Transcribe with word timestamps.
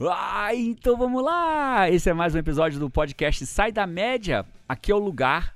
Ah, 0.00 0.52
então 0.52 0.96
vamos 0.96 1.22
lá! 1.22 1.88
Esse 1.88 2.10
é 2.10 2.12
mais 2.12 2.34
um 2.34 2.38
episódio 2.38 2.80
do 2.80 2.90
podcast 2.90 3.46
Sai 3.46 3.70
da 3.70 3.86
Média. 3.86 4.44
Aqui 4.68 4.90
é 4.90 4.94
o 4.94 4.98
lugar 4.98 5.54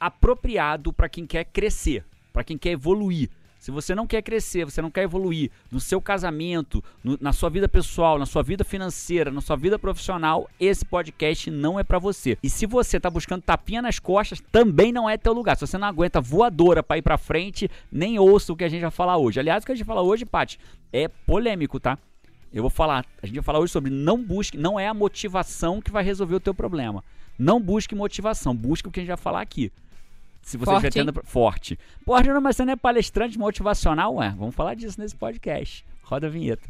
apropriado 0.00 0.92
para 0.92 1.08
quem 1.08 1.24
quer 1.24 1.44
crescer, 1.44 2.04
para 2.32 2.42
quem 2.42 2.58
quer 2.58 2.70
evoluir. 2.72 3.30
Se 3.60 3.70
você 3.70 3.94
não 3.94 4.08
quer 4.08 4.22
crescer, 4.22 4.64
você 4.64 4.82
não 4.82 4.90
quer 4.90 5.04
evoluir 5.04 5.52
no 5.70 5.78
seu 5.78 6.00
casamento, 6.00 6.82
no, 7.04 7.16
na 7.20 7.32
sua 7.32 7.48
vida 7.48 7.68
pessoal, 7.68 8.18
na 8.18 8.26
sua 8.26 8.42
vida 8.42 8.64
financeira, 8.64 9.30
na 9.30 9.40
sua 9.40 9.54
vida 9.54 9.78
profissional, 9.78 10.50
esse 10.58 10.84
podcast 10.84 11.48
não 11.48 11.78
é 11.78 11.84
para 11.84 12.00
você. 12.00 12.36
E 12.42 12.50
se 12.50 12.66
você 12.66 12.98
tá 12.98 13.08
buscando 13.08 13.42
tapinha 13.42 13.80
nas 13.80 14.00
costas, 14.00 14.42
também 14.50 14.90
não 14.90 15.08
é 15.08 15.16
teu 15.16 15.32
lugar. 15.32 15.56
Se 15.56 15.64
você 15.64 15.78
não 15.78 15.86
aguenta 15.86 16.20
voadora 16.20 16.82
para 16.82 16.98
ir 16.98 17.02
para 17.02 17.16
frente, 17.16 17.70
nem 17.92 18.18
ouça 18.18 18.52
o 18.52 18.56
que 18.56 18.64
a 18.64 18.68
gente 18.68 18.82
vai 18.82 18.90
falar 18.90 19.16
hoje. 19.16 19.38
Aliás, 19.38 19.62
o 19.62 19.66
que 19.66 19.70
a 19.70 19.74
gente 19.76 19.86
vai 19.86 19.94
falar 19.94 20.08
hoje, 20.08 20.26
Paty, 20.26 20.58
é 20.92 21.06
polêmico, 21.06 21.78
tá? 21.78 21.96
Eu 22.52 22.62
vou 22.62 22.70
falar, 22.70 23.06
a 23.22 23.26
gente 23.26 23.36
vai 23.36 23.44
falar 23.44 23.60
hoje 23.60 23.72
sobre 23.72 23.90
não 23.90 24.20
busque, 24.20 24.58
não 24.58 24.78
é 24.78 24.88
a 24.88 24.94
motivação 24.94 25.80
que 25.80 25.90
vai 25.90 26.02
resolver 26.02 26.34
o 26.34 26.40
teu 26.40 26.52
problema. 26.52 27.04
Não 27.38 27.60
busque 27.60 27.94
motivação, 27.94 28.54
busque 28.54 28.88
o 28.88 28.90
que 28.90 28.98
a 28.98 29.02
gente 29.02 29.08
vai 29.08 29.16
falar 29.16 29.40
aqui. 29.40 29.72
Se 30.42 30.56
você 30.56 30.64
Forte, 30.64 30.82
já 30.82 30.90
tendo 30.90 31.12
forte. 31.24 31.78
Pô, 32.04 32.18
Júnior, 32.18 32.40
mas 32.40 32.56
você 32.56 32.64
não 32.64 32.72
é 32.72 32.76
palestrante 32.76 33.38
motivacional, 33.38 34.16
ué? 34.16 34.34
Vamos 34.36 34.54
falar 34.54 34.74
disso 34.74 35.00
nesse 35.00 35.14
podcast. 35.14 35.84
Roda 36.02 36.26
a 36.26 36.30
vinheta. 36.30 36.68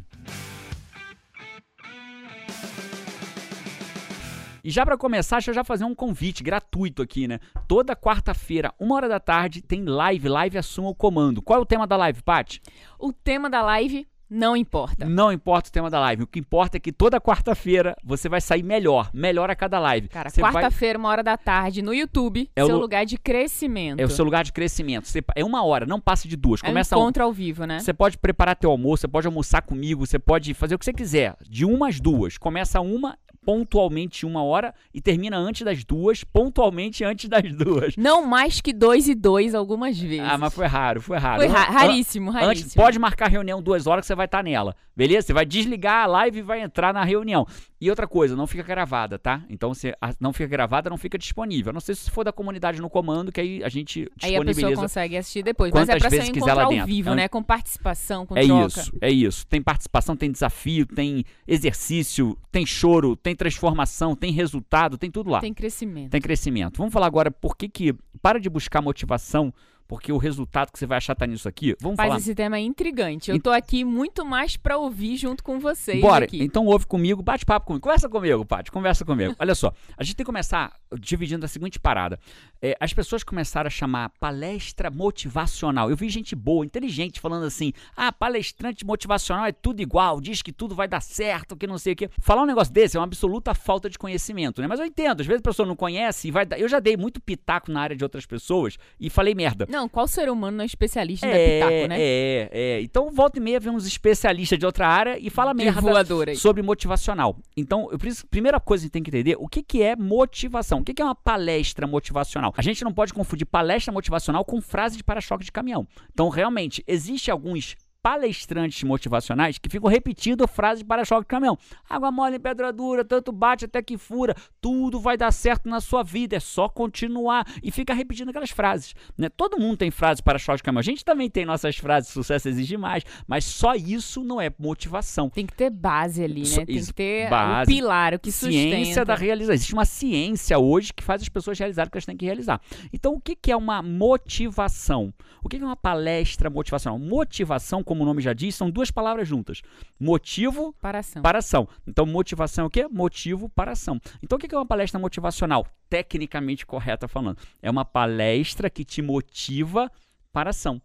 E 4.63 4.71
já 4.71 4.85
para 4.85 4.99
começar, 4.99 5.37
deixa 5.37 5.51
eu 5.51 5.55
já 5.55 5.65
fazer 5.65 5.85
um 5.85 5.95
convite 5.95 6.43
gratuito 6.43 7.01
aqui, 7.01 7.27
né? 7.27 7.41
Toda 7.67 7.97
quarta-feira, 7.97 8.75
uma 8.79 8.97
hora 8.97 9.09
da 9.09 9.19
tarde, 9.19 9.63
tem 9.63 9.85
live. 9.85 10.29
Live 10.29 10.59
assuma 10.59 10.91
o 10.91 10.95
comando. 10.95 11.41
Qual 11.41 11.59
é 11.59 11.63
o 11.63 11.67
tema 11.67 11.87
da 11.87 11.97
live, 11.97 12.23
Paty? 12.23 12.61
O 12.99 13.13
tema 13.13 13.49
da 13.49 13.63
live 13.63 14.07
não 14.31 14.57
importa. 14.57 15.05
Não 15.07 15.33
importa 15.33 15.69
o 15.69 15.73
tema 15.73 15.91
da 15.91 15.99
live. 16.01 16.23
O 16.23 16.27
que 16.27 16.39
importa 16.39 16.77
é 16.77 16.81
que 16.81 16.93
toda 16.93 17.21
quarta-feira 17.21 17.97
você 18.05 18.29
vai 18.29 18.41
sair 18.41 18.63
melhor. 18.63 19.11
Melhor 19.13 19.51
a 19.51 19.57
cada 19.57 19.79
live. 19.81 20.09
Cara, 20.09 20.31
Você 20.31 20.41
vai- 20.41 20.53
quarta-feira, 20.53 20.99
uma 20.99 21.09
hora 21.09 21.23
da 21.23 21.37
tarde, 21.37 21.83
no 21.83 21.93
YouTube, 21.93 22.49
É 22.55 22.63
o 22.63 22.67
seu 22.67 22.77
lu- 22.77 22.83
lugar 22.83 23.05
de 23.05 23.19
crescimento. 23.19 24.01
É 24.01 24.05
o 24.05 24.09
seu 24.11 24.25
lugar 24.25 24.45
de 24.45 24.53
crescimento. 24.53 25.07
Você- 25.09 25.23
é 25.35 25.45
uma 25.45 25.65
hora, 25.65 25.85
não 25.87 26.01
passa 26.01 26.29
de 26.29 26.37
duas. 26.37 26.61
É 26.63 26.67
Começa 26.67 26.97
um- 26.97 27.01
encontro 27.01 27.25
ao 27.25 27.33
vivo, 27.33 27.65
né? 27.65 27.81
Você 27.81 27.93
pode 27.93 28.17
preparar 28.19 28.55
teu 28.57 28.71
almoço, 28.71 29.01
você 29.03 29.09
pode 29.09 29.27
almoçar 29.27 29.63
comigo, 29.63 30.07
você 30.07 30.19
pode 30.19 30.55
fazer 30.55 30.75
o 30.75 30.79
que 30.79 30.85
você 30.85 30.93
quiser. 30.93 31.37
De 31.49 31.65
uma 31.65 31.89
às 31.89 31.99
duas. 32.01 32.39
Começa 32.39 32.81
uma, 32.81 33.19
pontualmente 33.55 34.25
uma 34.25 34.45
hora, 34.45 34.73
e 34.95 35.01
termina 35.01 35.37
antes 35.37 35.63
das 35.63 35.83
duas, 35.85 36.23
pontualmente 36.23 37.03
antes 37.03 37.29
das 37.29 37.43
duas. 37.53 37.97
Não 37.97 38.25
mais 38.25 38.61
que 38.61 38.73
dois 38.73 39.09
e 39.09 39.15
dois 39.15 39.57
algumas 39.57 39.99
vezes. 39.99 40.21
Ah, 40.25 40.39
mas 40.39 40.55
foi 40.55 40.67
raro, 40.67 41.01
foi 41.01 41.19
raro. 41.19 41.41
Foi 41.41 41.49
ra- 41.49 41.69
An- 41.69 41.73
raríssimo, 41.73 42.31
Antes, 42.31 42.43
raríssimo. 42.47 42.83
pode 42.83 42.99
marcar 43.01 43.29
reunião 43.29 43.61
duas 43.61 43.89
horas 43.89 44.03
que 44.05 44.07
você 44.07 44.15
vai 44.15 44.27
estar 44.27 44.45
nela. 44.45 44.77
Beleza? 44.97 45.27
Você 45.29 45.33
vai 45.33 45.45
desligar 45.47 46.05
a 46.05 46.07
live 46.07 46.39
e 46.39 46.43
vai 46.43 46.61
entrar 46.61 46.93
na 46.95 47.03
reunião. 47.03 47.47
E 47.81 47.89
outra 47.89 48.07
coisa, 48.07 48.37
não 48.37 48.47
fica 48.47 48.63
gravada, 48.63 49.19
tá? 49.19 49.43
Então, 49.49 49.73
se 49.73 49.95
não 50.21 50.33
fica 50.33 50.47
gravada, 50.47 50.91
não 50.91 50.99
fica 50.99 51.17
disponível. 51.17 51.71
A 51.71 51.73
não 51.73 51.81
sei 51.81 51.95
se 51.95 52.11
for 52.11 52.23
da 52.23 52.31
comunidade 52.33 52.81
no 52.81 52.91
comando, 52.91 53.33
que 53.33 53.41
aí 53.41 53.65
a 53.65 53.69
gente 53.71 54.01
Aí 54.23 54.37
a 54.37 54.39
disponibiliza. 54.39 54.69
pessoa 54.69 54.83
consegue 54.85 55.17
assistir 55.17 55.43
depois. 55.43 55.73
Mas 55.73 55.89
é 55.89 55.97
pra 55.99 56.11
ser 56.11 56.17
vezes 56.17 56.29
quiser 56.31 56.39
encontro 56.45 56.57
lá 56.59 56.65
ao 56.65 56.71
dentro. 56.71 56.87
vivo, 56.87 57.09
É 57.09 57.13
um- 57.13 57.15
né? 57.15 57.29
Com 57.29 57.43
participação, 57.43 58.27
com 58.27 58.37
É 58.37 58.45
troca. 58.45 58.67
isso, 58.67 58.93
é 59.01 59.11
isso. 59.11 59.47
Tem 59.47 59.63
participação, 59.63 60.15
tem 60.15 60.31
desafio, 60.31 60.85
tem 60.85 61.25
exercício, 61.49 62.37
tem 62.53 62.67
choro, 62.67 63.17
tem 63.17 63.35
transformação, 63.41 64.15
tem 64.15 64.31
resultado, 64.33 64.99
tem 64.99 65.11
tudo 65.11 65.31
lá. 65.31 65.41
Tem 65.41 65.55
crescimento. 65.55 66.11
Tem 66.11 66.21
crescimento. 66.21 66.77
Vamos 66.77 66.93
falar 66.93 67.07
agora 67.07 67.31
por 67.31 67.57
que 67.57 67.71
que... 67.71 67.95
Para 68.21 68.39
de 68.39 68.51
buscar 68.51 68.83
motivação, 68.83 69.51
porque 69.89 70.13
o 70.13 70.19
resultado 70.19 70.71
que 70.71 70.79
você 70.79 70.85
vai 70.85 70.99
achar 70.99 71.15
tá 71.15 71.27
nisso 71.27 71.49
aqui. 71.49 71.75
Vamos 71.81 71.97
Faz 71.97 72.09
falar... 72.09 72.21
esse 72.21 72.35
tema 72.35 72.61
intrigante. 72.61 73.31
Eu 73.31 73.41
tô 73.41 73.51
aqui 73.51 73.83
muito 73.83 74.27
mais 74.27 74.59
pra 74.59 74.77
ouvir 74.77 75.17
junto 75.17 75.43
com 75.43 75.59
vocês 75.59 76.03
Bora, 76.03 76.27
aqui. 76.27 76.43
então 76.43 76.67
ouve 76.67 76.87
comigo, 76.87 77.23
bate 77.23 77.47
papo 77.47 77.67
comigo, 77.67 77.83
conversa 77.83 78.11
comigo, 78.11 78.45
Paty, 78.45 78.71
conversa 78.71 79.05
comigo. 79.07 79.35
Olha 79.39 79.55
só, 79.55 79.73
a 79.97 80.05
gente 80.05 80.17
tem 80.17 80.25
que 80.25 80.31
começar 80.31 80.71
dividindo 80.99 81.45
a 81.45 81.49
seguinte 81.49 81.79
parada. 81.79 82.19
É, 82.63 82.77
as 82.81 82.93
pessoas 82.93 83.23
começaram 83.23 83.69
a 83.69 83.71
chamar 83.71 84.11
palestra 84.21 84.91
motivacional. 84.91 85.91
Eu 85.91 85.97
vi 85.97 86.09
gente 86.09 86.35
boa, 86.35 86.65
inteligente, 86.65 87.21
falando 87.21 87.45
assim: 87.47 87.73
ah, 87.97 88.13
palestrante 88.13 88.85
motivacional 88.85 89.47
é 89.47 89.53
tudo 89.53 89.81
igual, 89.81 90.21
diz 90.21 90.43
que 90.43 90.53
tudo 90.53 90.75
vai 90.75 90.89
dar 90.89 91.01
certo, 91.01 91.57
que 91.57 91.67
não 91.67 91.79
sei 91.79 91.93
o 91.93 91.97
quê. 91.97 92.11
Falar 92.21 92.43
um 92.43 92.47
negócio 92.47 92.73
desse 92.73 92.97
é 92.97 93.01
uma 93.01 93.07
absoluta 93.07 93.55
falta 93.55 93.89
de 93.89 93.99
conhecimento, 93.99 94.61
né? 94.61 94.67
Mas 94.67 94.81
eu 94.81 94.87
entendo, 94.87 95.21
às 95.21 95.27
vezes 95.27 95.41
a 95.41 95.49
pessoa 95.49 95.67
não 95.67 95.77
conhece 95.77 96.29
e 96.29 96.31
vai 96.31 96.45
dar. 96.45 96.59
Eu 96.59 96.69
já 96.69 96.81
dei 96.81 96.97
muito 96.97 97.21
pitaco 97.21 97.71
na 97.71 97.81
área 97.81 97.97
de 97.97 98.05
outras 98.05 98.27
pessoas 98.27 98.77
e 98.99 99.09
falei 99.09 99.35
merda. 99.35 99.67
Não, 99.69 99.89
qual 99.89 100.07
ser 100.07 100.29
humano 100.29 100.59
não 100.59 100.63
é 100.63 100.67
especialista 100.67 101.27
em 101.27 101.31
É, 101.31 101.61
dar 101.61 101.67
pitaco, 101.69 101.89
né? 101.89 101.97
é, 101.99 102.49
é. 102.53 102.83
Então, 102.83 103.11
volta 103.11 103.39
e 103.39 103.41
meia, 103.43 103.61
vem 103.61 103.73
uns 103.73 103.87
especialistas 103.87 104.59
de 104.59 104.67
outra 104.67 104.87
área 104.87 105.19
e 105.19 105.31
fala 105.31 105.55
merda 105.55 105.81
voadora 105.81 106.35
sobre 106.35 106.63
motivacional. 106.63 107.37
Então, 107.57 107.89
eu 107.91 107.99
primeira 108.31 108.59
coisa 108.59 108.83
que 108.83 108.85
a 108.85 108.87
gente 108.87 108.93
tem 108.93 109.03
que 109.03 109.11
entender, 109.11 109.37
o 109.39 109.47
que, 109.47 109.63
que 109.63 109.83
é 109.83 109.95
motivação? 109.95 110.80
O 110.81 110.83
que, 110.83 111.03
é 111.03 111.05
uma 111.05 111.15
palestra 111.15 111.87
motivacional? 111.87 112.55
A 112.57 112.63
gente 112.63 112.83
não 112.83 112.91
pode 112.91 113.13
confundir 113.13 113.47
palestra 113.47 113.93
motivacional 113.93 114.43
com 114.47 114.63
frase 114.63 114.97
de 114.97 115.05
para-choque 115.05 115.45
de 115.45 115.53
caminhão. 115.53 115.87
Então, 116.11 116.31
realmente, 116.31 116.83
existe 116.87 117.31
alguns 117.31 117.77
palestrantes 118.03 118.83
motivacionais 118.83 119.59
que 119.59 119.69
ficam 119.69 119.89
repetindo 119.89 120.47
frase 120.49 120.83
de 120.83 120.87
para-choque 120.87 121.23
de 121.23 121.29
caminhão. 121.29 121.59
Água 121.89 122.11
mole 122.11 122.37
em 122.37 122.41
pedra 122.41 122.73
dura, 122.73 123.05
tanto 123.05 123.33
bate 123.33 123.65
até 123.65 123.83
que 123.83 123.97
fura, 123.99 124.35
tudo 124.61 125.01
vai 125.01 125.17
dar 125.17 125.33
certo 125.33 125.69
na 125.69 125.81
sua 125.81 126.03
vida, 126.03 126.37
é 126.37 126.41
só 126.41 126.69
continuar. 126.69 127.47
E 127.63 127.71
fica 127.71 127.95
repetindo 127.95 128.31
aquelas 128.31 128.51
frases. 128.51 128.95
Né? 129.17 129.29
Todo 129.29 129.59
mundo 129.59 129.77
tem 129.77 129.91
frase 129.91 130.23
para-choque 130.23 130.59
de 130.59 130.63
caminhão. 130.63 130.81
A 130.81 130.83
gente 130.83 131.05
também 131.05 131.31
tem 131.31 131.45
nossas 131.45 131.77
frases, 131.77 132.11
sucesso 132.11 132.49
exige 132.49 132.77
mais, 132.77 133.05
mas 133.27 133.45
só 133.45 133.75
isso 133.75 134.25
não 134.25 134.41
é 134.41 134.51
motivação. 134.59 135.29
Tem 135.31 135.47
que 135.47 135.55
ter 135.55 135.71
base 135.71 136.23
ali, 136.23 136.43
né? 136.43 136.65
Tem 136.65 136.85
que 136.85 136.93
ter 136.93 137.31
base, 137.31 137.71
o 137.71 137.75
pilar, 137.75 138.15
o 138.15 138.19
que 138.19 138.33
ciência 138.33 138.85
sustenta. 138.85 139.05
da 139.05 139.15
realização. 139.15 139.55
Existe 139.55 139.75
uma 139.75 139.85
ciência 139.85 140.59
hoje 140.59 140.93
que 140.93 141.03
faz 141.03 141.23
as 141.23 141.29
pessoas 141.29 141.59
realizarem 141.59 141.89
o 141.89 141.91
que 141.91 141.99
elas 141.99 142.07
têm 142.07 142.17
que 142.17 142.25
realizar. 142.25 142.61
Então, 142.93 143.15
o 143.15 143.21
que, 143.21 143.37
que 143.37 143.53
é 143.53 143.57
uma 143.57 143.83
motivação? 143.83 145.13
O 145.43 145.49
que, 145.49 145.59
que 145.59 145.63
é 145.63 145.67
uma 145.67 145.77
palestra 145.77 146.51
motivacional? 146.51 146.99
Motivação, 146.99 147.83
como 147.91 148.05
o 148.05 148.07
nome 148.07 148.23
já 148.23 148.33
diz, 148.33 148.55
são 148.55 148.71
duas 148.71 148.89
palavras 148.89 149.27
juntas: 149.27 149.63
motivo 149.99 150.73
Para 150.81 151.01
ação. 151.01 151.23
para 151.23 151.41
ação. 151.41 151.69
Então, 151.85 152.07
motivação 152.07 152.63
é 152.63 152.67
o 152.69 152.71
quê? 152.71 152.87
Motivo 152.87 153.49
para 153.49 153.73
ação. 153.73 154.01
Então, 154.23 154.37
o 154.37 154.41
que 154.41 154.47
que 154.47 154.55
é 154.55 154.59
uma 154.59 154.65
palestra 154.65 155.01
motivacional? 155.01 155.67
Tecnicamente 155.89 156.65
correta 156.65 157.09
falando. 157.09 157.39
É 157.61 157.69
uma 157.69 157.85
palestra 157.85 158.71
que 158.71 158.85
te 158.85 159.03
motiva 159.03 159.91
para 160.33 160.51
ação. 160.51 160.81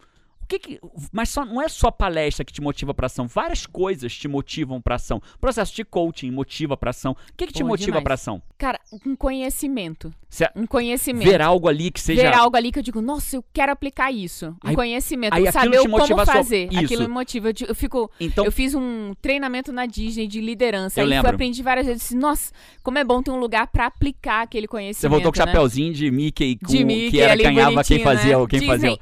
O 0.46 0.48
que 0.48 0.60
que, 0.60 0.80
mas 1.12 1.30
só, 1.30 1.44
não 1.44 1.60
é 1.60 1.68
só 1.68 1.90
palestra 1.90 2.46
que 2.46 2.54
te 2.54 2.62
motiva 2.62 2.94
para 2.94 3.08
ação. 3.08 3.26
Várias 3.28 3.66
coisas 3.66 4.16
te 4.16 4.28
motivam 4.28 4.80
para 4.80 4.94
ação. 4.96 5.20
Processo 5.42 5.74
de 5.76 5.84
coaching 5.84 6.30
motiva 6.30 6.78
para 6.78 6.92
ação. 6.92 7.14
O 7.14 7.18
que, 7.36 7.48
que 7.48 7.54
te 7.54 7.64
motiva 7.64 8.00
para 8.00 8.14
ação? 8.14 8.40
Cara, 8.56 8.80
um 9.06 9.16
conhecimento. 9.16 10.14
Você 10.30 10.48
Um 10.56 10.68
conhecimento. 10.68 11.28
ver 11.28 11.42
algo 11.42 11.68
ali 11.68 11.90
que 11.90 12.00
seja. 12.00 12.22
Ver 12.22 12.34
algo 12.36 12.56
ali 12.56 12.72
que 12.72 12.78
eu 12.78 12.84
digo, 12.84 13.02
nossa, 13.02 13.36
eu 13.38 13.44
quero 13.54 13.72
aplicar 13.72 14.12
isso. 14.12 14.48
Um 14.64 14.70
Aí- 14.70 14.76
conhecimento. 14.76 15.34
aí 15.34 15.52
saber 15.52 15.78
como 15.80 16.06
sua- 16.06 16.26
fazer. 16.26 16.68
Isso. 16.72 16.86
Aquilo 16.86 17.02
me 17.04 17.08
motiva. 17.08 17.50
Eu, 17.68 17.74
fico. 17.76 18.12
Então, 18.20 18.46
eu 18.46 18.52
fiz 18.52 18.76
um 18.76 19.14
treinamento 19.22 19.72
na 19.72 19.86
Disney 19.88 20.28
de 20.28 20.42
liderança. 20.42 21.00
Eu 21.00 21.06
aí 21.06 21.10
lembro. 21.10 21.28
eu 21.28 21.34
aprendi 21.34 21.64
várias 21.64 21.88
vezes. 21.88 22.02
disse, 22.04 22.16
Nossa, 22.16 22.52
como 22.84 22.98
é 23.00 23.04
bom 23.04 23.24
ter 23.24 23.32
um 23.32 23.40
lugar 23.40 23.66
pra 23.68 23.88
aplicar 23.88 24.44
aquele 24.44 24.68
conhecimento. 24.68 25.02
você 25.02 25.08
voltou 25.08 25.32
com 25.34 25.40
o 25.40 25.46
né? 25.46 25.52
chapeuzinho 25.52 25.94
de 25.94 26.12
Mickey, 26.12 26.58
com, 26.58 26.68
de 26.68 26.84
Mickey, 26.84 27.12
que 27.12 27.20
era 27.22 27.36
ganhava 27.36 27.84
quem 27.84 27.98
bonitinho, 27.98 28.04
fazia, 28.04 28.38
né? 28.38 28.46
quem 28.48 28.60
Disney 28.60 28.68
fazia. 28.76 28.92
o- 28.94 28.98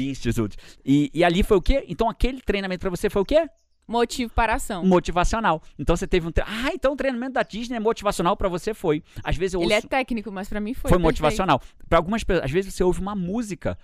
Institute. 0.00 0.53
E, 0.84 1.10
e 1.14 1.22
ali 1.24 1.42
foi 1.42 1.56
o 1.56 1.62
quê? 1.62 1.84
Então 1.88 2.08
aquele 2.08 2.40
treinamento 2.40 2.80
para 2.80 2.90
você 2.90 3.08
foi 3.10 3.22
o 3.22 3.24
quê? 3.24 3.48
Motivo 3.86 4.32
para 4.32 4.54
ação. 4.54 4.82
motivacional. 4.82 5.62
Então 5.78 5.94
você 5.94 6.06
teve 6.06 6.26
um. 6.26 6.32
tre- 6.32 6.44
Ah, 6.46 6.70
então 6.72 6.94
o 6.94 6.96
treinamento 6.96 7.34
da 7.34 7.42
Disney 7.42 7.76
é 7.76 7.80
motivacional 7.80 8.34
pra 8.34 8.48
você 8.48 8.72
foi. 8.72 9.02
Às 9.22 9.36
vezes 9.36 9.52
eu 9.52 9.62
Ele 9.62 9.74
é 9.74 9.76
ouço. 9.76 9.88
técnico, 9.88 10.32
mas 10.32 10.48
pra 10.48 10.58
mim 10.58 10.72
foi. 10.72 10.82
foi 10.88 10.90
perfeito. 10.92 11.02
motivacional. 11.02 11.60
Pra 11.86 11.98
algumas 11.98 12.24
pessoas, 12.24 12.46
às 12.46 12.50
vezes 12.50 12.72
você 12.72 12.82
ouve 12.82 13.00
uma 13.00 13.14
música. 13.14 13.76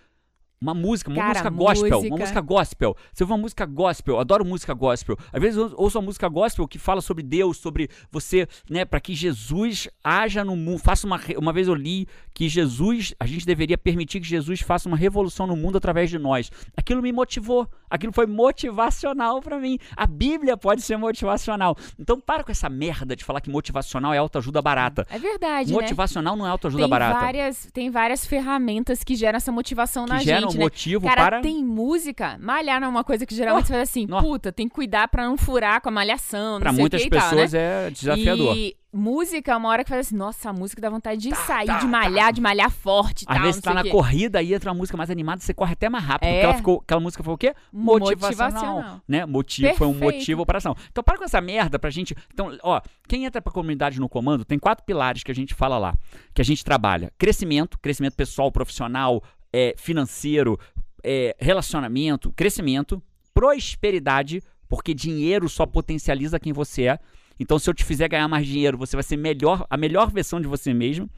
Uma 0.63 0.75
música, 0.75 1.09
uma 1.09 1.17
Cara, 1.17 1.29
música 1.31 1.49
gospel, 1.51 1.91
música- 1.97 2.07
uma 2.15 2.19
música 2.19 2.41
gospel. 2.43 2.97
Você 3.15 3.23
ouve 3.25 3.33
uma 3.33 3.39
música 3.39 3.65
gospel, 3.65 4.21
adoro 4.21 4.45
música 4.45 4.75
gospel. 4.75 5.17
Às 5.33 5.41
vezes 5.41 5.57
eu 5.57 5.73
ouço 5.75 5.99
uma 5.99 6.05
música 6.05 6.29
gospel 6.29 6.69
que 6.69 6.79
fala 6.79 7.01
sobre 7.01 7.23
Deus, 7.23 7.57
sobre 7.57 7.89
você, 8.11 8.47
né, 8.69 8.85
para 8.85 9.01
que 9.01 9.15
Jesus 9.15 9.89
haja 10.05 10.45
no 10.45 10.55
mundo. 10.55 10.79
Faça 10.81 11.07
uma 11.07 11.19
uma 11.39 11.51
vez 11.51 11.67
eu 11.67 11.75
li 11.75 12.07
que 12.35 12.47
Jesus, 12.47 13.15
a 13.19 13.25
gente 13.27 13.47
deveria 13.47 13.79
permitir 13.79 14.21
que 14.21 14.27
Jesus 14.27 14.61
faça 14.61 14.87
uma 14.87 14.99
revolução 14.99 15.47
no 15.47 15.57
mundo 15.57 15.79
através 15.79 16.11
de 16.11 16.19
nós. 16.19 16.51
Aquilo 16.77 17.01
me 17.01 17.11
motivou. 17.11 17.67
Aquilo 17.89 18.13
foi 18.13 18.27
motivacional 18.27 19.41
pra 19.41 19.59
mim. 19.59 19.79
A 19.97 20.07
Bíblia 20.07 20.59
pode 20.59 20.83
ser 20.83 20.99
motivacional. 20.99 21.75
Então 21.99 22.21
para 22.21 22.45
com 22.45 22.53
essa 22.53 22.69
merda 22.69 23.17
de 23.17 23.25
falar 23.25 23.41
que 23.41 23.49
motivacional 23.49 24.13
é 24.13 24.19
autoajuda 24.19 24.61
barata. 24.61 25.07
É 25.11 25.19
verdade, 25.19 25.71
né? 25.73 25.81
Motivacional 25.81 26.37
não 26.37 26.47
é 26.47 26.51
autoajuda 26.51 26.83
Tem 26.83 26.91
barata. 26.91 27.19
várias, 27.19 27.67
tem 27.73 27.91
várias 27.91 28.27
ferramentas 28.27 29.03
que 29.03 29.15
geram 29.17 29.39
essa 29.39 29.51
motivação 29.51 30.05
que 30.05 30.13
na 30.13 30.19
geram 30.19 30.50
Né? 30.59 30.65
motivo 30.65 31.07
Cara, 31.07 31.23
para. 31.23 31.41
tem 31.41 31.65
música. 31.65 32.37
Malhar 32.41 32.81
não 32.81 32.89
é 32.89 32.91
uma 32.91 33.05
coisa 33.05 33.25
que 33.27 33.35
geralmente 33.35 33.67
você 33.67 33.73
faz 33.75 33.89
assim, 33.89 34.07
Nó. 34.07 34.21
puta, 34.21 34.53
tem 34.53 34.69
que 34.69 34.75
cuidar 34.75 35.09
pra 35.09 35.25
não 35.27 35.37
furar 35.37 35.81
com 35.81 35.89
a 35.89 35.93
malhação, 35.93 36.55
não 36.55 36.61
Pra 36.61 36.73
sei 36.73 36.81
muitas 36.81 37.01
o 37.01 37.03
que 37.05 37.09
e 37.09 37.19
tal, 37.19 37.29
pessoas 37.31 37.53
né? 37.53 37.87
é 37.87 37.91
desafiador. 37.91 38.57
E 38.57 38.77
música 38.93 39.53
é 39.53 39.57
uma 39.57 39.69
hora 39.69 39.85
que 39.85 39.91
faz 39.91 40.07
assim, 40.09 40.17
nossa, 40.17 40.51
a 40.51 40.53
música 40.53 40.83
dá 40.83 40.91
vontade 40.91 41.21
de 41.21 41.35
sair, 41.37 41.67
tá, 41.67 41.79
de 41.79 41.87
malhar, 41.87 42.33
de 42.33 42.41
malhar 42.41 42.69
forte 42.71 43.25
Às 43.29 43.37
tal, 43.37 43.45
vezes 43.47 43.57
não 43.57 43.63
tá 43.63 43.75
na 43.75 43.83
quê. 43.85 43.91
corrida 43.91 44.43
e 44.43 44.53
entra 44.53 44.71
uma 44.73 44.77
música 44.79 44.97
mais 44.97 45.11
animada, 45.11 45.41
você 45.41 45.55
corre 45.55 45.73
até 45.75 45.89
mais 45.89 46.05
rápido. 46.05 46.27
É. 46.29 46.33
Porque 46.33 46.45
ela 46.47 46.55
ficou, 46.55 46.81
aquela 46.83 47.01
música 47.01 47.23
foi 47.23 47.35
o 47.35 47.39
quê? 47.39 47.55
Motivacional. 47.73 48.51
Motivacional. 48.75 49.01
Né? 49.07 49.27
Motivo, 49.27 49.75
foi 49.75 49.87
um 49.87 49.93
Perfeito. 49.93 50.15
motivo 50.17 50.47
para 50.47 50.59
ação. 50.59 50.75
Então 50.91 51.05
para 51.05 51.19
com 51.19 51.25
essa 51.25 51.41
merda 51.41 51.79
pra 51.79 51.89
gente. 51.91 52.17
Então, 52.33 52.57
ó, 52.63 52.81
quem 53.09 53.25
entra 53.25 53.41
pra 53.41 53.53
comunidade 53.53 54.01
no 54.01 54.09
comando, 54.09 54.45
tem 54.45 54.59
quatro 54.59 54.85
pilares 54.85 55.23
que 55.23 55.31
a 55.31 55.35
gente 55.35 55.55
fala 55.55 55.79
lá, 55.79 55.95
que 56.35 56.43
a 56.43 56.45
gente 56.45 56.65
trabalha: 56.65 57.13
crescimento, 57.17 57.79
crescimento 57.79 58.15
pessoal, 58.17 58.51
profissional, 58.51 59.23
é, 59.53 59.75
financeiro, 59.77 60.59
é, 61.03 61.37
relacionamento, 61.39 62.33
crescimento, 62.33 63.03
prosperidade, 63.35 64.43
porque 64.69 64.95
dinheiro 64.95 65.49
só 65.49 65.67
potencializa 65.67 66.39
quem 66.39 66.53
você 66.53 66.85
é. 66.85 66.99
Então, 67.39 67.59
se 67.59 67.69
eu 67.69 67.75
te 67.75 67.85
fizer 67.85 68.09
ganhar 68.09 68.29
mais 68.29 68.47
dinheiro, 68.47 68.77
você 68.77 68.95
vai 68.97 69.03
ser 69.03 69.17
melhor, 69.17 69.67
a 69.71 69.77
melhor 69.77 70.11
versão 70.11 70.41
de 70.41 70.47
você 70.47 70.75
mesmo. 70.75 71.09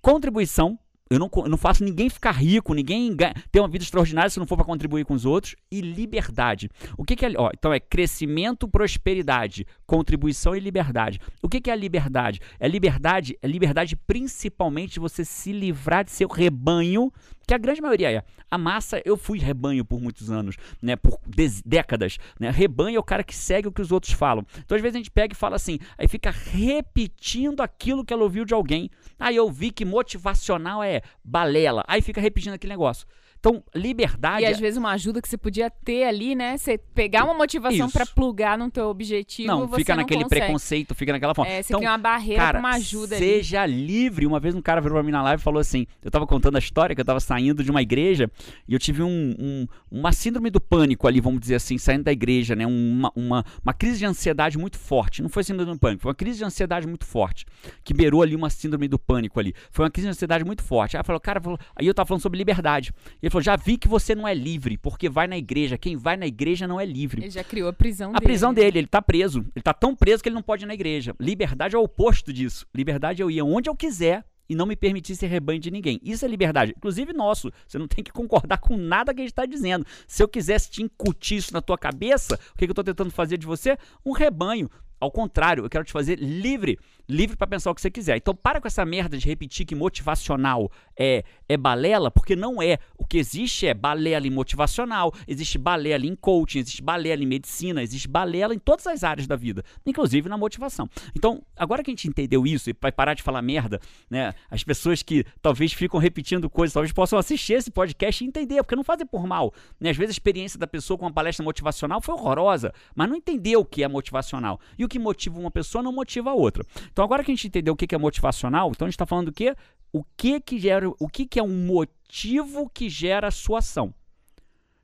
Contribuição. 0.00 0.78
Eu 1.10 1.18
não, 1.18 1.30
eu 1.36 1.48
não 1.48 1.58
faço 1.58 1.84
ninguém 1.84 2.08
ficar 2.08 2.32
rico, 2.32 2.72
ninguém 2.72 3.14
ter 3.50 3.60
uma 3.60 3.68
vida 3.68 3.84
extraordinária 3.84 4.30
se 4.30 4.38
não 4.38 4.46
for 4.46 4.56
para 4.56 4.64
contribuir 4.64 5.04
com 5.04 5.12
os 5.12 5.26
outros. 5.26 5.54
E 5.70 5.80
liberdade. 5.80 6.70
O 6.96 7.04
que, 7.04 7.14
que 7.14 7.26
é. 7.26 7.32
Ó, 7.36 7.50
então 7.52 7.72
é 7.72 7.78
crescimento, 7.78 8.66
prosperidade, 8.66 9.66
contribuição 9.86 10.56
e 10.56 10.60
liberdade. 10.60 11.20
O 11.42 11.48
que, 11.48 11.60
que 11.60 11.70
é 11.70 11.72
a 11.72 11.76
liberdade? 11.76 12.40
É 12.58 12.66
liberdade, 12.66 13.36
é 13.42 13.46
liberdade 13.46 13.96
principalmente 13.96 14.94
de 14.94 15.00
você 15.00 15.24
se 15.24 15.52
livrar 15.52 16.04
de 16.04 16.10
seu 16.10 16.28
rebanho, 16.28 17.12
que 17.46 17.54
a 17.54 17.58
grande 17.58 17.82
maioria 17.82 18.10
é. 18.10 18.22
A 18.50 18.56
massa, 18.56 19.00
eu 19.04 19.16
fui 19.16 19.38
rebanho 19.38 19.84
por 19.84 20.00
muitos 20.00 20.30
anos, 20.30 20.56
né? 20.80 20.96
Por 20.96 21.18
décadas. 21.64 22.18
Né? 22.38 22.50
Rebanho 22.50 22.96
é 22.96 23.00
o 23.00 23.02
cara 23.02 23.24
que 23.24 23.34
segue 23.34 23.68
o 23.68 23.72
que 23.72 23.82
os 23.82 23.90
outros 23.90 24.12
falam. 24.12 24.46
Então, 24.58 24.76
às 24.76 24.82
vezes, 24.82 24.94
a 24.94 24.98
gente 24.98 25.10
pega 25.10 25.32
e 25.32 25.36
fala 25.36 25.56
assim, 25.56 25.78
aí 25.98 26.06
fica 26.06 26.30
repetindo 26.30 27.60
aquilo 27.60 28.04
que 28.04 28.12
ela 28.12 28.22
ouviu 28.22 28.44
de 28.44 28.54
alguém. 28.54 28.90
Aí 29.18 29.36
eu 29.36 29.50
vi 29.50 29.70
que 29.70 29.84
motivacional 29.84 30.82
é 30.82 30.91
balela. 31.24 31.84
Aí 31.86 32.02
fica 32.02 32.20
repetindo 32.20 32.54
aquele 32.54 32.72
negócio. 32.72 33.06
Então, 33.44 33.60
liberdade. 33.74 34.44
E 34.44 34.46
às 34.46 34.60
vezes 34.60 34.78
uma 34.78 34.92
ajuda 34.92 35.20
que 35.20 35.28
você 35.28 35.36
podia 35.36 35.68
ter 35.68 36.04
ali, 36.04 36.36
né? 36.36 36.56
Você 36.56 36.78
pegar 36.78 37.24
uma 37.24 37.34
motivação 37.34 37.90
pra 37.90 38.06
plugar 38.06 38.56
no 38.56 38.70
teu 38.70 38.86
objetivo, 38.86 39.48
não, 39.48 39.66
você 39.66 39.78
fica 39.80 39.96
não 39.96 40.02
naquele 40.02 40.22
consegue. 40.22 40.40
preconceito, 40.42 40.94
fica 40.94 41.12
naquela 41.12 41.34
forma. 41.34 41.50
É, 41.50 41.60
você 41.60 41.72
então, 41.72 41.80
cria 41.80 41.90
uma 41.90 41.98
barreira 41.98 42.40
cara, 42.40 42.58
uma 42.60 42.70
ajuda 42.70 43.16
ali. 43.16 43.24
seja 43.24 43.66
livre. 43.66 44.26
Uma 44.28 44.38
vez 44.38 44.54
um 44.54 44.62
cara 44.62 44.80
virou 44.80 44.94
pra 44.96 45.02
mim 45.02 45.10
na 45.10 45.22
live 45.24 45.40
e 45.40 45.42
falou 45.42 45.58
assim: 45.58 45.88
eu 46.04 46.08
tava 46.10 46.24
contando 46.24 46.54
a 46.54 46.60
história 46.60 46.94
que 46.94 47.00
eu 47.00 47.04
tava 47.04 47.18
saindo 47.18 47.64
de 47.64 47.70
uma 47.72 47.82
igreja 47.82 48.30
e 48.68 48.74
eu 48.74 48.78
tive 48.78 49.02
um, 49.02 49.34
um- 49.36 49.66
uma 49.90 50.12
síndrome 50.12 50.48
do 50.48 50.60
pânico 50.60 51.08
ali, 51.08 51.20
vamos 51.20 51.40
dizer 51.40 51.56
assim, 51.56 51.76
saindo 51.78 52.04
da 52.04 52.12
igreja, 52.12 52.54
né? 52.54 52.64
Uma, 52.64 53.10
uma, 53.16 53.44
uma 53.64 53.74
crise 53.74 53.98
de 53.98 54.06
ansiedade 54.06 54.56
muito 54.56 54.78
forte. 54.78 55.20
Não 55.20 55.28
foi 55.28 55.42
síndrome 55.42 55.72
do 55.72 55.78
pânico, 55.80 56.02
foi 56.02 56.10
uma 56.10 56.14
crise 56.14 56.38
de 56.38 56.44
ansiedade 56.44 56.86
muito 56.86 57.04
forte. 57.04 57.44
Que 57.82 57.92
beirou 57.92 58.22
ali 58.22 58.36
uma 58.36 58.50
síndrome 58.50 58.86
do 58.86 59.00
pânico 59.00 59.40
ali. 59.40 59.52
Foi 59.72 59.84
uma 59.84 59.90
crise 59.90 60.06
de 60.06 60.10
ansiedade 60.10 60.44
muito 60.44 60.62
forte. 60.62 60.96
Aí, 60.96 61.02
falou, 61.02 61.18
cara, 61.20 61.40
falou- 61.40 61.58
aí 61.74 61.88
eu 61.88 61.92
tava 61.92 62.06
falando 62.06 62.22
sobre 62.22 62.38
liberdade. 62.38 62.92
E 63.20 63.31
falou: 63.32 63.42
já 63.42 63.56
vi 63.56 63.76
que 63.76 63.88
você 63.88 64.14
não 64.14 64.26
é 64.26 64.34
livre, 64.34 64.76
porque 64.78 65.08
vai 65.08 65.26
na 65.26 65.36
igreja. 65.36 65.76
Quem 65.78 65.96
vai 65.96 66.16
na 66.16 66.26
igreja 66.26 66.66
não 66.68 66.80
é 66.80 66.84
livre. 66.84 67.22
Ele 67.22 67.30
já 67.30 67.42
criou 67.42 67.68
a 67.68 67.72
prisão 67.72 68.10
A 68.10 68.14
dele. 68.14 68.24
prisão 68.24 68.50
né? 68.50 68.56
dele, 68.56 68.78
ele 68.80 68.86
tá 68.86 69.02
preso. 69.02 69.40
Ele 69.54 69.62
tá 69.62 69.74
tão 69.74 69.94
preso 69.96 70.22
que 70.22 70.28
ele 70.28 70.34
não 70.34 70.42
pode 70.42 70.64
ir 70.64 70.66
na 70.66 70.74
igreja. 70.74 71.14
Liberdade 71.20 71.74
é 71.74 71.78
o 71.78 71.82
oposto 71.82 72.32
disso. 72.32 72.66
Liberdade 72.74 73.22
é 73.22 73.24
eu 73.24 73.30
ir 73.30 73.42
onde 73.42 73.68
eu 73.68 73.74
quiser 73.74 74.24
e 74.48 74.54
não 74.54 74.66
me 74.66 74.76
permitir 74.76 75.16
ser 75.16 75.28
rebanho 75.28 75.58
de 75.60 75.70
ninguém. 75.70 75.98
Isso 76.02 76.24
é 76.24 76.28
liberdade. 76.28 76.74
Inclusive 76.76 77.12
nosso. 77.12 77.50
Você 77.66 77.78
não 77.78 77.88
tem 77.88 78.04
que 78.04 78.12
concordar 78.12 78.58
com 78.58 78.76
nada 78.76 79.14
que 79.14 79.20
a 79.20 79.24
gente 79.24 79.32
está 79.32 79.46
dizendo. 79.46 79.86
Se 80.06 80.22
eu 80.22 80.28
quisesse 80.28 80.70
te 80.70 80.82
incutir 80.82 81.38
isso 81.38 81.52
na 81.52 81.62
tua 81.62 81.78
cabeça, 81.78 82.38
o 82.54 82.58
que, 82.58 82.66
que 82.66 82.70
eu 82.70 82.74
tô 82.74 82.84
tentando 82.84 83.10
fazer 83.10 83.38
de 83.38 83.46
você? 83.46 83.78
Um 84.04 84.12
rebanho. 84.12 84.68
Ao 85.00 85.10
contrário, 85.10 85.64
eu 85.64 85.68
quero 85.68 85.84
te 85.84 85.90
fazer 85.90 86.16
livre, 86.16 86.78
livre 87.08 87.36
para 87.36 87.46
pensar 87.46 87.70
o 87.70 87.74
que 87.74 87.80
você 87.80 87.90
quiser. 87.90 88.16
Então 88.16 88.34
para 88.34 88.60
com 88.60 88.66
essa 88.66 88.84
merda 88.84 89.16
de 89.16 89.26
repetir 89.26 89.66
que 89.66 89.74
motivacional 89.74 90.70
é 90.96 91.24
é 91.52 91.56
balela, 91.56 92.10
porque 92.10 92.34
não 92.34 92.62
é. 92.62 92.78
O 92.96 93.04
que 93.04 93.18
existe 93.18 93.66
é 93.66 93.74
balela 93.74 94.26
em 94.26 94.30
motivacional, 94.30 95.12
existe 95.28 95.58
balela 95.58 96.06
em 96.06 96.16
coaching, 96.16 96.60
existe 96.60 96.82
balela 96.82 97.22
em 97.22 97.26
medicina, 97.26 97.82
existe 97.82 98.08
balela 98.08 98.54
em 98.54 98.58
todas 98.58 98.86
as 98.86 99.04
áreas 99.04 99.26
da 99.26 99.36
vida, 99.36 99.62
inclusive 99.84 100.28
na 100.28 100.36
motivação. 100.36 100.88
Então, 101.14 101.42
agora 101.56 101.82
que 101.82 101.90
a 101.90 101.92
gente 101.92 102.08
entendeu 102.08 102.46
isso 102.46 102.70
e 102.70 102.76
vai 102.80 102.90
parar 102.90 103.14
de 103.14 103.22
falar 103.22 103.42
merda, 103.42 103.80
né? 104.08 104.32
As 104.50 104.64
pessoas 104.64 105.02
que 105.02 105.24
talvez 105.40 105.72
ficam 105.72 106.00
repetindo 106.00 106.48
coisas, 106.48 106.72
talvez 106.72 106.92
possam 106.92 107.18
assistir 107.18 107.54
esse 107.54 107.70
podcast 107.70 108.24
e 108.24 108.26
entender, 108.26 108.56
porque 108.62 108.76
não 108.76 108.84
fazem 108.84 109.06
por 109.06 109.26
mal. 109.26 109.52
Né? 109.78 109.90
Às 109.90 109.96
vezes 109.96 110.10
a 110.10 110.16
experiência 110.16 110.58
da 110.58 110.66
pessoa 110.66 110.96
com 110.98 111.04
uma 111.04 111.12
palestra 111.12 111.44
motivacional 111.44 112.00
foi 112.00 112.14
horrorosa, 112.14 112.72
mas 112.94 113.08
não 113.08 113.16
entendeu 113.16 113.60
o 113.60 113.64
que 113.64 113.82
é 113.82 113.88
motivacional. 113.88 114.58
E 114.78 114.84
o 114.84 114.88
que 114.88 114.98
motiva 114.98 115.38
uma 115.38 115.50
pessoa 115.50 115.82
não 115.82 115.92
motiva 115.92 116.30
a 116.30 116.34
outra. 116.34 116.64
Então, 116.92 117.04
agora 117.04 117.24
que 117.24 117.30
a 117.30 117.34
gente 117.34 117.48
entendeu 117.48 117.72
o 117.72 117.76
que 117.76 117.94
é 117.94 117.98
motivacional, 117.98 118.70
então 118.70 118.84
a 118.84 118.88
gente 118.88 118.94
está 118.94 119.06
falando 119.06 119.26
do 119.26 119.32
quê? 119.32 119.56
O 119.90 120.04
que 120.16 120.40
que 120.40 120.58
gera, 120.58 120.88
o 121.00 121.08
que 121.08 121.26
que 121.26 121.40
é 121.40 121.42
um 121.42 121.66
motivo 121.66 122.68
que 122.68 122.88
gera 122.90 123.28
a 123.28 123.30
sua 123.30 123.60
ação. 123.60 123.94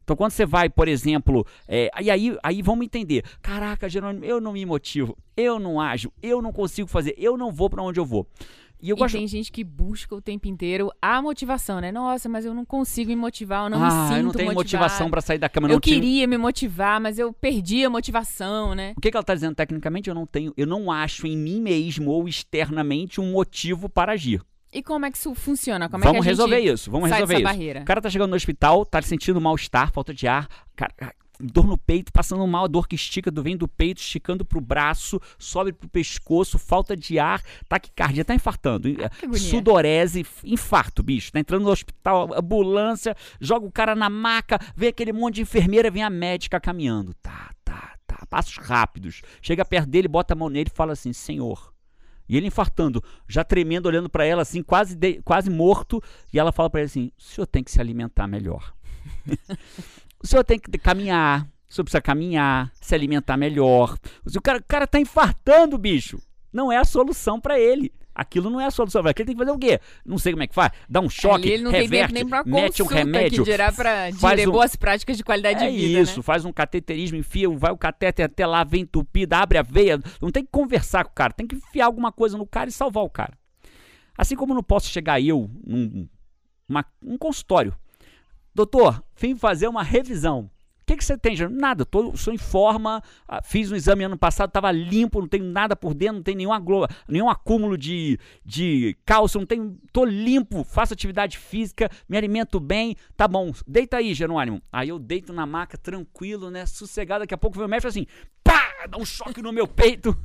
Então, 0.03 0.17
quando 0.17 0.31
você 0.31 0.47
vai, 0.47 0.71
por 0.71 0.89
exemplo, 0.89 1.47
é, 1.67 1.91
e 2.01 2.11
aí, 2.11 2.35
aí 2.43 2.63
vamos 2.63 2.87
entender: 2.87 3.23
caraca, 3.43 3.91
Jerônimo, 3.91 4.25
eu 4.25 4.41
não 4.41 4.55
me 4.55 4.65
motivo, 4.65 5.19
eu 5.37 5.59
não 5.59 5.79
ajo, 5.79 6.11
eu 6.23 6.41
não 6.41 6.51
consigo 6.51 6.89
fazer, 6.89 7.15
eu 7.19 7.37
não 7.37 7.53
vou 7.53 7.69
para 7.69 7.83
onde 7.83 8.01
eu 8.01 8.07
vou. 8.07 8.27
E 8.81 8.91
eu 8.91 8.97
E 8.97 8.99
gosto. 8.99 9.17
tem 9.17 9.27
gente 9.27 9.51
que 9.51 9.65
busca 9.65 10.15
o 10.15 10.21
tempo 10.21 10.47
inteiro 10.47 10.91
a 11.03 11.21
motivação, 11.21 11.81
né? 11.81 11.91
Nossa, 11.91 12.29
mas 12.29 12.45
eu 12.45 12.55
não 12.55 12.65
consigo 12.65 13.11
me 13.11 13.17
motivar, 13.17 13.65
eu 13.65 13.71
não 13.71 13.81
me 13.81 13.87
ah, 13.87 14.07
sinto 14.09 14.19
eu 14.19 14.23
não 14.23 14.33
tenho 14.33 14.55
motivado. 14.55 14.85
motivação 14.85 15.11
para 15.11 15.21
sair 15.21 15.39
da 15.39 15.49
cama. 15.49 15.69
Eu 15.69 15.73
não 15.73 15.81
queria 15.81 16.27
me 16.27 16.39
motivar, 16.39 17.01
mas 17.01 17.19
eu 17.19 17.33
perdi 17.33 17.85
a 17.85 17.91
motivação, 17.91 18.75
né? 18.75 18.95
O 18.97 19.01
que, 19.01 19.11
que 19.11 19.17
ela 19.17 19.23
está 19.23 19.35
dizendo 19.35 19.55
tecnicamente? 19.55 20.09
Eu 20.09 20.15
não 20.15 20.27
tenho, 20.27 20.53
eu 20.57 20.67
não 20.67 20.91
acho 20.93 21.27
em 21.27 21.37
mim 21.37 21.61
mesmo 21.61 22.11
ou 22.11 22.29
externamente 22.29 23.21
um 23.21 23.33
motivo 23.33 23.89
para 23.89 24.13
agir. 24.13 24.41
E 24.73 24.83
como 24.83 25.07
é 25.07 25.11
que 25.11 25.17
isso 25.17 25.35
funciona? 25.35 25.89
Como 25.89 26.05
vamos 26.05 26.19
é 26.19 26.21
que 26.21 26.29
a 26.29 26.33
gente 26.33 26.39
resolver 26.41 26.61
isso, 26.61 26.91
vamos 26.91 27.11
resolver 27.11 27.35
isso. 27.37 27.43
barreira? 27.43 27.81
O 27.81 27.85
cara 27.85 28.03
tá 28.03 28.11
chegando 28.11 28.31
no 28.31 28.37
hospital, 28.37 28.85
tá 28.85 29.01
sentindo 29.01 29.41
mal-estar, 29.41 29.91
falta 29.93 30.13
de 30.13 30.29
ar, 30.29 30.47
cara, 30.77 30.93
dor 31.41 31.67
no 31.67 31.79
peito, 31.79 32.13
passando 32.13 32.47
mal, 32.47 32.65
a 32.65 32.69
dor 32.69 32.89
que 32.89 32.97
estica, 32.97 33.31
do 33.31 33.43
vem 33.43 33.57
do 33.57 33.69
peito, 33.69 34.01
esticando 34.01 34.45
pro 34.45 34.61
braço, 34.61 35.21
sobe 35.39 35.73
pro 35.73 35.89
pescoço, 35.89 36.59
falta 36.59 36.97
de 36.97 37.19
ar, 37.19 37.43
taquicardia, 37.69 38.25
tá 38.25 38.35
infartando, 38.35 38.89
agonia. 38.89 39.39
sudorese, 39.39 40.27
infarto, 40.45 41.03
bicho, 41.03 41.31
tá 41.33 41.39
entrando 41.41 41.63
no 41.65 41.71
hospital, 41.71 42.31
ambulância, 42.35 43.17
joga 43.41 43.67
o 43.67 43.73
cara 43.73 43.95
na 43.95 44.11
maca, 44.11 44.59
vem 44.75 44.89
aquele 44.89 45.13
monte 45.13 45.37
de 45.37 45.43
enfermeira, 45.43 45.91
vem 45.91 46.03
a 46.03 46.11
médica 46.11 46.59
caminhando, 46.61 47.15
tá, 47.23 47.51
tá, 47.65 47.95
tá, 48.07 48.27
passos 48.29 48.57
rápidos, 48.57 49.23
chega 49.41 49.65
perto 49.65 49.89
dele, 49.89 50.09
bota 50.09 50.35
a 50.35 50.37
mão 50.37 50.49
nele 50.49 50.71
e 50.73 50.77
fala 50.77 50.93
assim, 50.93 51.13
senhor, 51.13 51.73
e 52.29 52.37
ele 52.37 52.47
infartando, 52.49 53.03
já 53.27 53.43
tremendo, 53.43 53.87
olhando 53.87 54.11
para 54.11 54.25
ela 54.25 54.43
assim, 54.43 54.63
quase, 54.63 54.95
de- 54.95 55.23
quase 55.23 55.49
morto. 55.49 55.99
E 56.31 56.39
ela 56.39 56.53
fala 56.53 56.69
para 56.69 56.81
ele 56.81 56.87
assim: 56.87 57.11
o 57.17 57.23
senhor 57.23 57.47
tem 57.47 57.65
que 57.65 57.71
se 57.71 57.81
alimentar 57.81 58.27
melhor. 58.27 58.75
o 60.23 60.27
senhor 60.27 60.45
tem 60.45 60.59
que 60.59 60.77
caminhar. 60.79 61.47
O 61.69 61.75
senhor 61.75 61.85
precisa 61.85 62.01
caminhar, 62.01 62.73
se 62.81 62.95
alimentar 62.95 63.37
melhor. 63.37 63.97
O 64.25 64.41
cara, 64.41 64.59
o 64.59 64.65
cara 64.67 64.87
tá 64.87 64.99
infartando, 64.99 65.77
bicho. 65.77 66.19
Não 66.53 66.73
é 66.73 66.79
a 66.79 66.85
solução 66.85 67.39
para 67.39 67.59
ele. 67.61 67.93
Aquilo 68.15 68.51
não 68.51 68.61
é 68.61 68.65
a 68.65 68.71
solução. 68.71 69.03
Aquele 69.07 69.27
tem 69.27 69.35
que 69.37 69.39
fazer 69.39 69.51
o 69.55 69.59
quê? 69.59 69.79
Não 70.05 70.19
sei 70.19 70.33
como 70.33 70.43
é 70.43 70.47
que 70.49 70.55
faz. 70.55 70.73
Dá 70.89 70.99
um 71.01 71.09
choque, 71.11 71.45
Ali 71.45 71.53
ele 71.53 71.63
não 71.63 71.71
reverte, 71.71 72.15
tem 72.15 72.25
tempo 72.25 72.35
nem 72.35 72.43
pra 72.43 72.63
mete 72.63 72.83
um 72.83 72.87
remédio. 72.87 73.45
que 73.45 73.51
dirá 73.51 73.71
pra 73.71 74.11
faz 74.15 74.45
um- 74.47 74.51
boas 74.51 74.75
práticas 74.75 75.17
de 75.17 75.23
qualidade 75.23 75.63
É 75.63 75.71
de 75.71 75.77
vida, 75.77 76.01
isso, 76.01 76.17
né? 76.17 76.23
faz 76.23 76.45
um 76.45 76.53
cateterismo, 76.53 77.17
enfia, 77.19 77.49
vai 77.51 77.71
o 77.71 77.77
catéter 77.77 78.25
até 78.27 78.45
lá, 78.45 78.65
vem 78.65 78.81
entupido, 78.83 79.35
abre 79.35 79.59
a 79.59 79.63
veia. 79.63 80.01
Não 80.21 80.33
tem 80.33 80.43
que 80.43 80.51
conversar 80.51 81.05
com 81.05 81.11
o 81.13 81.15
cara, 81.15 81.33
tem 81.33 81.47
que 81.47 81.55
enfiar 81.55 81.85
alguma 81.87 82.11
coisa 82.11 82.37
no 82.37 82.47
cara 82.47 82.69
e 82.69 82.73
salvar 82.73 83.05
o 83.05 83.11
cara. 83.11 83.35
Assim 84.17 84.35
como 84.35 84.53
não 84.55 84.65
posso 84.65 84.89
chegar 84.89 85.21
eu 85.21 85.49
num 85.65 86.09
uma- 86.69 86.85
um 87.05 87.17
consultório. 87.17 87.73
Doutor, 88.59 89.05
vim 89.17 89.37
fazer 89.37 89.69
uma 89.69 89.85
revisão. 89.85 90.51
O 90.83 90.85
que, 90.85 90.97
que 90.97 91.05
você 91.05 91.17
tem, 91.17 91.37
Jerônimo? 91.37 91.61
Nada, 91.61 91.87
tô, 91.87 92.17
sou 92.17 92.35
em 92.35 92.39
forma, 92.39 93.01
ah, 93.29 93.41
fiz 93.41 93.71
um 93.71 93.77
exame 93.77 94.03
ano 94.03 94.19
passado, 94.19 94.49
estava 94.49 94.73
limpo, 94.73 95.21
não 95.21 95.29
tenho 95.29 95.45
nada 95.45 95.77
por 95.77 95.95
dentro, 95.95 96.17
não 96.17 96.23
tem 96.25 96.35
nenhum, 96.35 96.53
aglo- 96.53 96.89
nenhum 97.07 97.31
acúmulo 97.31 97.79
de, 97.79 98.19
de 98.45 98.97
cálcio, 99.07 99.39
não 99.39 99.47
tenho, 99.47 99.79
tô 99.93 100.05
limpo, 100.05 100.65
faço 100.65 100.93
atividade 100.93 101.39
física, 101.39 101.89
me 102.09 102.17
alimento 102.17 102.59
bem, 102.59 102.97
tá 103.17 103.29
bom, 103.29 103.53
deita 103.65 103.99
aí, 103.99 104.13
Jerônimo. 104.13 104.61
Aí 104.73 104.89
eu 104.89 104.99
deito 104.99 105.33
na 105.33 105.47
maca, 105.47 105.79
tranquilo, 105.79 106.51
né, 106.51 106.67
sossegado, 106.67 107.21
daqui 107.21 107.35
a 107.35 107.39
pouco 107.39 107.57
vem 107.57 107.67
o 107.67 107.69
médico 107.69 107.87
assim, 107.87 108.07
pá, 108.43 108.87
dá 108.91 108.99
um 108.99 109.05
choque 109.07 109.41
no 109.41 109.53
meu 109.53 109.69
peito. 109.69 110.19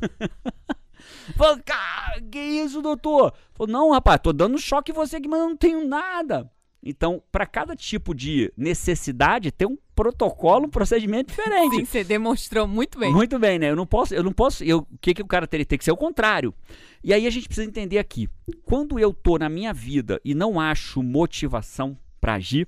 Falei, 1.37 1.61
cara, 1.63 2.19
que 2.31 2.39
isso, 2.39 2.81
doutor? 2.81 3.31
Falei, 3.53 3.71
não, 3.71 3.91
rapaz, 3.91 4.19
tô 4.23 4.33
dando 4.33 4.57
choque 4.57 4.91
em 4.91 4.95
você 4.95 5.17
aqui, 5.17 5.27
mas 5.27 5.39
eu 5.39 5.49
não 5.49 5.57
tenho 5.57 5.87
nada. 5.87 6.49
Então, 6.85 7.23
para 7.31 7.45
cada 7.45 7.75
tipo 7.77 8.13
de 8.13 8.51
necessidade, 8.57 9.51
tem 9.51 9.65
um 9.65 9.77
protocolo, 9.95 10.65
um 10.65 10.69
procedimento 10.69 11.29
diferente. 11.29 11.77
Sim, 11.77 11.85
você 11.85 12.03
demonstrou 12.03 12.67
muito 12.67 12.99
bem. 12.99 13.13
Muito 13.13 13.39
bem, 13.39 13.57
né? 13.57 13.69
Eu 13.69 13.75
não 13.75 13.85
posso, 13.85 14.13
eu 14.13 14.21
não 14.21 14.33
posso, 14.33 14.65
eu, 14.65 14.79
o 14.79 14.97
que 14.99 15.13
que 15.13 15.21
o 15.21 15.27
cara 15.27 15.47
teria 15.47 15.65
tem 15.65 15.77
que 15.77 15.85
ser 15.85 15.91
o 15.91 15.97
contrário. 15.97 16.53
E 17.01 17.13
aí 17.13 17.25
a 17.25 17.29
gente 17.29 17.47
precisa 17.47 17.65
entender 17.65 17.99
aqui, 17.99 18.29
quando 18.65 18.99
eu 18.99 19.13
tô 19.13 19.37
na 19.37 19.47
minha 19.47 19.73
vida 19.73 20.19
e 20.25 20.35
não 20.35 20.59
acho 20.59 21.01
motivação 21.01 21.97
para 22.19 22.33
agir, 22.33 22.67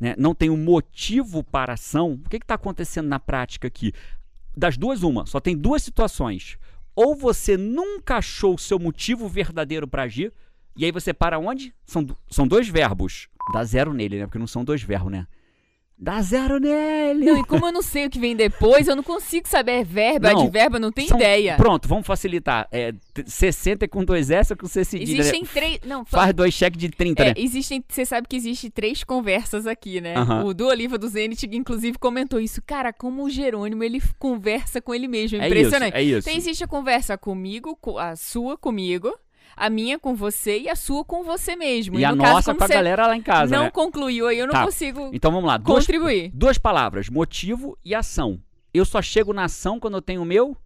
né, 0.00 0.14
não 0.16 0.34
um 0.50 0.56
motivo 0.56 1.44
para 1.44 1.72
a 1.72 1.74
ação, 1.74 2.14
o 2.24 2.28
que 2.28 2.36
está 2.36 2.54
acontecendo 2.54 3.08
na 3.08 3.20
prática 3.20 3.68
aqui? 3.68 3.92
Das 4.56 4.78
duas, 4.78 5.02
uma, 5.02 5.26
só 5.26 5.40
tem 5.40 5.56
duas 5.56 5.82
situações. 5.82 6.56
Ou 6.94 7.14
você 7.14 7.56
nunca 7.56 8.16
achou 8.16 8.54
o 8.54 8.58
seu 8.58 8.78
motivo 8.78 9.28
verdadeiro 9.28 9.86
para 9.86 10.02
agir, 10.04 10.32
e 10.76 10.84
aí 10.84 10.92
você 10.92 11.12
para 11.12 11.38
onde? 11.38 11.74
São, 11.84 12.06
são 12.30 12.46
dois 12.46 12.68
verbos. 12.68 13.28
Dá 13.52 13.64
zero 13.64 13.92
nele, 13.92 14.18
né? 14.20 14.26
Porque 14.26 14.38
não 14.38 14.46
são 14.46 14.64
dois 14.64 14.82
verbos, 14.82 15.10
né? 15.12 15.26
Dá 15.98 16.20
zero 16.20 16.58
nele. 16.58 17.24
Não, 17.24 17.38
e 17.38 17.44
como 17.44 17.64
eu 17.66 17.70
não 17.70 17.82
sei 17.82 18.06
o 18.06 18.10
que 18.10 18.18
vem 18.18 18.34
depois, 18.34 18.88
eu 18.88 18.96
não 18.96 19.04
consigo 19.04 19.46
saber 19.46 19.84
verbo, 19.84 20.26
Não, 20.26 20.40
advérbio, 20.42 20.76
eu 20.78 20.80
não 20.80 20.90
tenho 20.90 21.06
São- 21.06 21.16
ideia. 21.16 21.54
Pronto, 21.56 21.86
vamos 21.86 22.04
facilitar. 22.04 22.66
É, 22.72 22.90
t- 23.14 23.22
60 23.30 23.84
é 23.84 23.88
com 23.88 24.04
dois 24.04 24.28
S 24.28 24.52
ou 24.52 24.56
com 24.56 24.66
C 24.66 24.84
cedilha? 24.84 25.12
né? 25.14 25.20
Existem 25.20 25.44
três. 25.44 25.78
Não, 25.86 26.04
fa- 26.04 26.18
Faz 26.22 26.34
dois 26.34 26.54
cheques 26.54 26.80
de 26.80 26.88
30, 26.88 27.22
é, 27.22 27.26
né? 27.28 27.34
existem. 27.36 27.84
Você 27.88 28.04
sabe 28.04 28.26
que 28.26 28.34
existe 28.34 28.68
três 28.68 29.04
conversas 29.04 29.64
aqui, 29.64 30.00
né? 30.00 30.14
O 30.44 30.52
do 30.52 30.66
Oliva 30.66 30.98
do 30.98 31.06
Zenit, 31.06 31.48
inclusive, 31.52 31.96
comentou 31.98 32.40
isso. 32.40 32.60
Cara, 32.66 32.92
como 32.92 33.22
o 33.22 33.30
Jerônimo 33.30 33.84
ele 33.84 34.02
conversa 34.18 34.80
com 34.82 34.92
ele 34.92 35.06
mesmo. 35.06 35.38
É 35.40 35.44
É 35.44 35.46
impressionante. 35.46 35.92
isso, 35.94 35.96
é 35.98 36.02
isso. 36.02 36.28
Então 36.28 36.36
existe 36.38 36.64
a 36.64 36.68
conversa 36.68 37.16
comigo, 37.16 37.76
co- 37.80 37.98
a 37.98 38.16
sua 38.16 38.56
comigo, 38.58 39.12
a 39.56 39.70
minha 39.70 39.98
com 39.98 40.14
você 40.14 40.58
e 40.60 40.68
a 40.68 40.76
sua 40.76 41.04
com 41.04 41.22
você 41.22 41.54
mesmo. 41.56 41.98
E 41.98 42.04
a 42.04 42.10
no 42.10 42.16
nossa 42.16 42.52
caso, 42.52 42.58
com 42.58 42.64
a 42.64 42.68
galera 42.68 43.06
lá 43.06 43.16
em 43.16 43.22
casa, 43.22 43.54
não 43.54 43.64
né? 43.64 43.70
concluiu 43.70 44.26
aí, 44.28 44.38
eu 44.38 44.46
não 44.46 44.52
Tá. 44.52 44.64
consigo 44.64 45.10
Então 45.12 45.30
vamos 45.30 45.46
lá. 45.46 45.56
Duas, 45.56 45.84
contribuir. 45.86 46.30
duas 46.34 46.58
palavras: 46.58 47.08
motivo 47.08 47.76
e 47.84 47.94
ação. 47.94 48.40
Eu 48.74 48.84
só 48.84 49.02
chego 49.02 49.32
na 49.32 49.44
ação 49.44 49.78
quando 49.78 49.94
eu 49.98 50.02
tenho 50.02 50.22
o 50.22 50.24
meu 50.24 50.56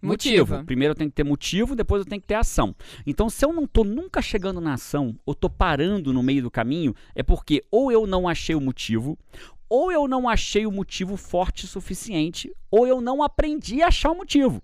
motivo. 0.00 0.52
Motivo. 0.52 0.64
Primeiro 0.64 0.92
eu 0.92 0.96
tenho 0.96 1.10
que 1.10 1.16
ter 1.16 1.24
motivo, 1.24 1.74
depois 1.74 2.00
eu 2.02 2.08
tenho 2.08 2.20
que 2.20 2.26
ter 2.28 2.34
ação. 2.36 2.74
Então, 3.04 3.28
se 3.28 3.44
eu 3.44 3.52
não 3.52 3.66
tô 3.66 3.82
nunca 3.82 4.22
chegando 4.22 4.60
na 4.60 4.74
ação, 4.74 5.16
ou 5.26 5.34
tô 5.34 5.50
parando 5.50 6.12
no 6.12 6.22
meio 6.22 6.42
do 6.42 6.50
caminho, 6.50 6.94
é 7.16 7.22
porque 7.22 7.64
ou 7.70 7.90
eu 7.90 8.06
não 8.06 8.28
achei 8.28 8.54
o 8.54 8.60
motivo, 8.60 9.18
ou 9.68 9.90
eu 9.90 10.06
não 10.06 10.28
achei 10.28 10.66
o 10.66 10.70
motivo 10.72 11.16
forte 11.16 11.64
o 11.64 11.68
suficiente, 11.68 12.48
ou 12.70 12.86
eu 12.86 13.00
não 13.00 13.22
aprendi 13.24 13.82
a 13.82 13.88
achar 13.88 14.12
o 14.12 14.14
motivo. 14.16 14.62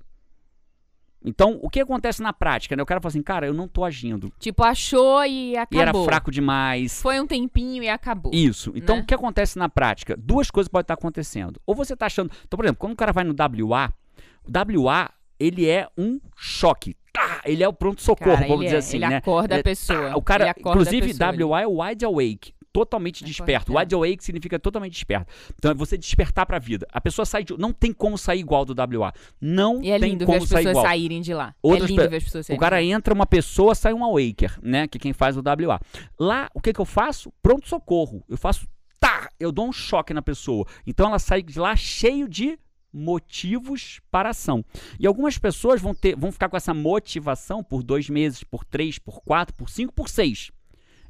Então, 1.24 1.58
o 1.62 1.70
que 1.70 1.80
acontece 1.80 2.22
na 2.22 2.32
prática? 2.32 2.76
Né? 2.76 2.82
O 2.82 2.86
cara 2.86 3.00
fala 3.00 3.08
assim, 3.10 3.22
cara, 3.22 3.46
eu 3.46 3.54
não 3.54 3.66
tô 3.66 3.82
agindo. 3.84 4.30
Tipo, 4.38 4.62
achou 4.62 5.24
e 5.24 5.56
acabou. 5.56 5.78
E 5.78 5.82
era 5.82 5.94
fraco 6.04 6.30
demais. 6.30 7.00
Foi 7.00 7.18
um 7.18 7.26
tempinho 7.26 7.82
e 7.82 7.88
acabou. 7.88 8.30
Isso. 8.34 8.72
Então, 8.74 8.96
né? 8.96 9.02
o 9.02 9.06
que 9.06 9.14
acontece 9.14 9.58
na 9.58 9.68
prática? 9.68 10.16
Duas 10.16 10.50
coisas 10.50 10.68
podem 10.68 10.84
estar 10.84 10.94
acontecendo. 10.94 11.60
Ou 11.66 11.74
você 11.74 11.94
está 11.94 12.06
achando. 12.06 12.30
Então, 12.46 12.56
por 12.58 12.64
exemplo, 12.64 12.78
quando 12.80 12.92
o 12.92 12.96
cara 12.96 13.12
vai 13.12 13.24
no 13.24 13.32
WA, 13.34 13.92
o 14.46 14.82
WA, 14.82 15.10
ele 15.40 15.66
é 15.68 15.88
um 15.96 16.20
choque. 16.36 16.94
Tá! 17.12 17.40
Ele 17.44 17.62
é 17.62 17.68
o 17.68 17.72
pronto-socorro, 17.72 18.34
Cara, 18.34 18.48
vamos 18.48 18.64
dizer 18.64 18.74
é- 18.74 18.78
assim, 18.80 18.96
ele 18.96 19.06
né? 19.06 19.16
acorda 19.18 19.54
a 19.54 19.58
É, 19.58 19.62
pessoa. 19.62 20.10
tá, 20.10 20.16
o 20.16 20.22
cara, 20.22 20.44
Ele 20.44 20.50
acorda 20.50 20.68
a 20.70 20.72
inclusive, 20.82 21.06
pessoa 21.08 21.28
ali. 21.30 21.44
WA 21.44 21.60
é 21.62 21.66
wide 21.66 22.04
awake. 22.04 22.53
Totalmente 22.74 23.18
Acorda, 23.24 23.28
desperto. 23.30 23.72
é. 23.72 23.80
Wide 23.80 23.94
awake 23.94 24.24
significa 24.24 24.58
totalmente 24.58 24.92
desperto. 24.94 25.32
Então 25.56 25.70
é 25.70 25.74
você 25.74 25.96
despertar 25.96 26.44
pra 26.44 26.58
vida. 26.58 26.86
A 26.92 27.00
pessoa 27.00 27.24
sai 27.24 27.44
de. 27.44 27.56
Não 27.56 27.72
tem 27.72 27.92
como 27.92 28.18
sair 28.18 28.40
igual 28.40 28.64
do 28.64 28.74
WA. 28.74 29.12
Não 29.40 29.80
E 29.80 29.90
é 29.92 29.98
tem 30.00 30.10
lindo 30.10 30.26
ver 30.26 30.32
como 30.32 30.42
as 30.42 30.48
sair 30.48 30.64
pessoas 30.64 30.72
igual. 30.72 30.84
saírem 30.86 31.20
de 31.22 31.32
lá. 31.32 31.54
Outras 31.62 31.84
é 31.84 31.86
lindo 31.92 32.02
pe- 32.02 32.08
ver 32.08 32.16
as 32.16 32.24
pessoas 32.24 32.44
O 32.44 32.46
saírem. 32.48 32.60
cara 32.60 32.82
de 32.82 32.88
lá. 32.90 32.96
entra 32.96 33.14
uma 33.14 33.26
pessoa, 33.26 33.74
sai 33.76 33.94
um 33.94 34.02
awaker, 34.04 34.58
né? 34.60 34.88
Que 34.88 34.98
é 34.98 35.00
quem 35.00 35.12
faz 35.12 35.36
o 35.36 35.40
WA. 35.40 35.80
Lá, 36.18 36.50
o 36.52 36.60
que 36.60 36.72
que 36.72 36.80
eu 36.80 36.84
faço? 36.84 37.32
Pronto 37.40 37.68
socorro. 37.68 38.24
Eu 38.28 38.36
faço 38.36 38.66
tá, 38.98 39.28
eu 39.38 39.52
dou 39.52 39.68
um 39.68 39.72
choque 39.72 40.12
na 40.12 40.20
pessoa. 40.22 40.66
Então 40.84 41.06
ela 41.06 41.20
sai 41.20 41.42
de 41.42 41.58
lá 41.60 41.76
cheio 41.76 42.28
de 42.28 42.58
motivos 42.92 44.00
para 44.10 44.30
ação. 44.30 44.64
E 44.98 45.06
algumas 45.06 45.36
pessoas 45.38 45.80
vão 45.80 45.94
ter, 45.94 46.16
vão 46.16 46.32
ficar 46.32 46.48
com 46.48 46.56
essa 46.56 46.72
motivação 46.74 47.62
por 47.62 47.82
dois 47.82 48.08
meses, 48.08 48.42
por 48.42 48.64
três, 48.64 48.98
por 48.98 49.20
quatro, 49.22 49.54
por 49.54 49.68
cinco, 49.68 49.92
por 49.92 50.08
seis. 50.08 50.50